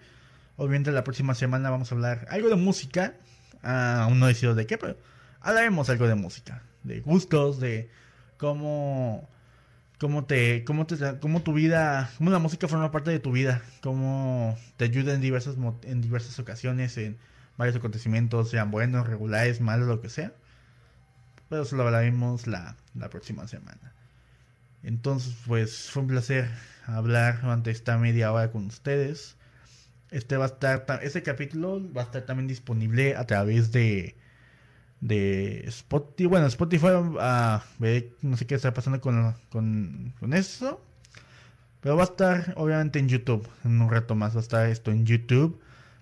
Obviamente 0.57 0.93
la 0.93 1.03
próxima 1.03 1.35
semana 1.35 1.71
vamos 1.71 1.91
a 1.91 1.95
hablar 1.97 2.27
algo 2.31 2.49
de 2.49 2.57
música. 2.57 3.15
Ah, 3.63 4.03
aún 4.05 4.21
no 4.21 4.27
he 4.27 4.29
decidido 4.29 4.55
de 4.55 4.67
qué, 4.67 4.79
pero 4.79 4.97
hablaremos 5.41 5.91
algo 5.91 6.07
de 6.07 6.15
música. 6.15 6.63
De 6.85 7.01
gustos, 7.01 7.59
de 7.59 7.91
cómo, 8.37 9.29
cómo 9.99 10.25
te, 10.25 10.65
cómo 10.65 10.87
te, 10.87 10.97
cómo 11.19 11.43
tu 11.43 11.53
vida, 11.53 12.11
cómo 12.19 12.31
la 12.31 12.39
música 12.39 12.69
forma 12.69 12.91
parte 12.93 13.11
de 13.11 13.19
tu 13.19 13.33
vida, 13.33 13.63
cómo 13.83 14.57
te 14.77 14.85
ayuda 14.85 15.15
en 15.15 15.21
diversas, 15.21 15.57
en 15.83 16.01
diversas 16.01 16.39
ocasiones, 16.39 16.97
en 16.99 17.17
varios 17.57 17.77
acontecimientos, 17.77 18.51
sean 18.51 18.71
buenos, 18.71 19.07
regulares, 19.09 19.61
malos, 19.61 19.89
lo 19.89 20.01
que 20.01 20.09
sea. 20.09 20.33
Pero 21.49 21.63
eso 21.63 21.77
lo 21.77 21.85
hablaremos 21.85 22.47
la, 22.47 22.77
la 22.95 23.11
próxima 23.11 23.47
semana. 23.49 23.93
Entonces, 24.83 25.35
pues 25.47 25.91
fue 25.91 26.03
un 26.03 26.09
placer 26.09 26.49
hablar 26.87 27.41
durante 27.43 27.71
esta 27.71 27.99
media 27.99 28.33
hora 28.33 28.51
con 28.51 28.67
ustedes. 28.67 29.37
Este 30.11 30.37
va 30.37 30.45
a 30.45 30.49
estar, 30.49 31.01
este 31.03 31.23
capítulo 31.23 31.81
va 31.93 32.03
a 32.03 32.05
estar 32.05 32.23
también 32.23 32.47
disponible 32.47 33.17
a 33.17 33.27
través 33.27 33.73
de 33.73 34.17
de 35.05 35.65
Spotify. 35.69 36.27
Bueno, 36.27 36.47
Spotify, 36.47 36.87
uh, 36.87 37.61
no 38.23 38.37
sé 38.37 38.47
qué 38.47 38.55
está 38.55 38.73
pasando 38.73 39.01
con, 39.01 39.35
con, 39.51 40.15
con, 40.19 40.33
eso. 40.33 40.83
Pero 41.81 41.97
va 41.97 42.03
a 42.03 42.07
estar 42.07 42.55
obviamente 42.57 42.99
en 42.99 43.09
YouTube. 43.09 43.47
En 43.65 43.81
un 43.83 43.91
rato 43.91 44.15
más 44.15 44.35
va 44.35 44.41
a 44.41 44.43
estar 44.43 44.67
esto 44.67 44.91
en 44.91 45.05
YouTube. 45.05 45.61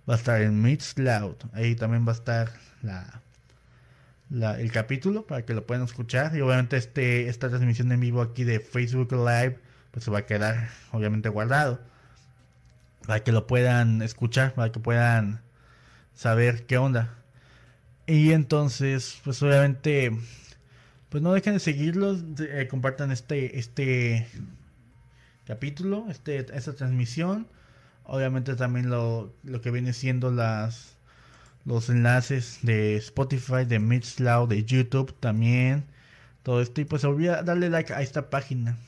Va 0.09 0.15
a 0.15 0.17
estar 0.17 0.41
en 0.41 0.63
Mixcloud. 0.63 1.37
Ahí 1.53 1.75
también 1.75 2.07
va 2.07 2.13
a 2.13 2.15
estar 2.15 2.53
la, 2.83 3.22
el 4.33 4.73
capítulo 4.73 5.27
para 5.27 5.45
que 5.45 5.55
lo 5.55 5.67
puedan 5.67 5.85
escuchar. 5.85 6.35
Y 6.37 6.41
obviamente 6.41 6.77
este, 6.77 7.29
esta 7.29 7.49
transmisión 7.49 7.93
en 7.93 8.01
vivo 8.01 8.23
aquí 8.23 8.45
de 8.45 8.61
Facebook 8.61 9.13
Live 9.13 9.59
pues 9.91 10.05
se 10.05 10.11
va 10.11 10.21
a 10.21 10.27
quedar 10.27 10.71
obviamente 10.91 11.29
guardado. 11.29 11.81
Para 13.07 13.23
que 13.23 13.33
lo 13.33 13.47
puedan 13.47 14.01
escuchar, 14.01 14.55
para 14.55 14.73
que 14.73 14.81
puedan 14.81 15.43
saber 16.15 16.67
qué 16.67 16.79
onda. 16.79 17.15
Y 18.07 18.33
entonces, 18.33 19.21
pues 19.25 19.43
obviamente, 19.43 20.17
pues 21.09 21.23
no 21.23 21.33
dejen 21.33 21.55
de 21.55 21.61
seguirlos, 21.61 22.21
eh, 22.41 22.69
compartan 22.71 23.11
este, 23.13 23.59
este 23.59 24.27
capítulo, 25.47 26.07
este, 26.11 26.47
esta 26.57 26.75
transmisión. 26.75 27.49
Obviamente 28.05 28.57
también 28.57 28.89
lo, 28.89 29.35
lo 29.45 29.61
que 29.61 29.71
viene 29.71 29.93
siendo 29.93 30.31
las 30.31 30.97
los 31.65 31.89
enlaces 31.91 32.59
de 32.63 32.97
Spotify, 32.97 33.65
de 33.67 33.79
Mixcloud, 33.79 34.49
de 34.49 34.65
YouTube 34.65 35.15
también. 35.19 35.85
Todo 36.43 36.61
esto. 36.61 36.81
Y 36.81 36.85
pues 36.85 37.05
olvida 37.05 37.43
darle 37.43 37.71
like 37.71 37.93
a 37.93 38.03
esta 38.03 38.31
página. 38.31 38.79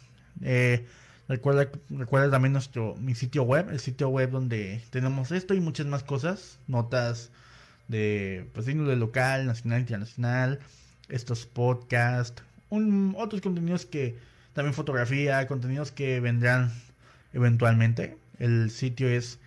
Eh, 0.43 0.87
recuerda, 1.29 1.69
recuerda 1.91 2.31
también 2.31 2.53
nuestro 2.53 2.97
mi 2.97 3.15
sitio 3.15 3.45
web, 3.45 3.71
el 3.71 3.81
sitio 3.81 4.09
web 4.09 4.31
donde 4.31 4.83
tenemos 4.91 5.31
esto 5.33 5.55
y 5.55 5.61
muchas 5.61 5.87
más 5.87 6.03
cosas, 6.03 6.59
notas 6.67 7.31
de 7.89 8.49
pues 8.55 8.67
de 8.67 8.75
local, 8.97 9.47
nacional, 9.47 9.81
internacional, 9.81 10.61
estos 11.09 11.47
podcasts, 11.47 12.43
otros 13.17 13.41
contenidos 13.41 13.87
que 13.87 14.19
también 14.53 14.75
fotografía, 14.75 15.47
contenidos 15.47 15.93
que 15.93 16.21
vendrán 16.21 16.73
eventualmente. 17.33 18.17
El 18.39 18.71
sitio 18.71 19.09
es 19.09 19.39